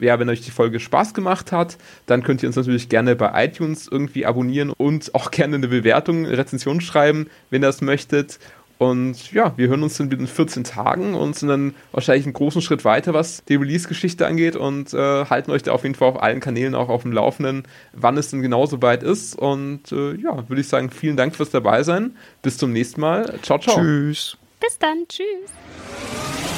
[0.00, 3.44] ja, wenn euch die Folge Spaß gemacht hat, dann könnt ihr uns natürlich gerne bei
[3.44, 8.38] iTunes irgendwie abonnieren und auch gerne eine Bewertung, eine Rezension schreiben, wenn ihr das möchtet.
[8.78, 12.62] Und ja, wir hören uns dann in 14 Tagen und sind dann wahrscheinlich einen großen
[12.62, 16.22] Schritt weiter, was die Release-Geschichte angeht und äh, halten euch da auf jeden Fall auf
[16.22, 19.36] allen Kanälen auch auf dem Laufenden, wann es denn genau so weit ist.
[19.36, 22.16] Und äh, ja, würde ich sagen, vielen Dank fürs dabei sein.
[22.42, 23.38] Bis zum nächsten Mal.
[23.42, 23.76] Ciao, ciao.
[23.76, 24.36] Tschüss.
[24.60, 25.06] Bis dann.
[25.08, 26.57] Tschüss.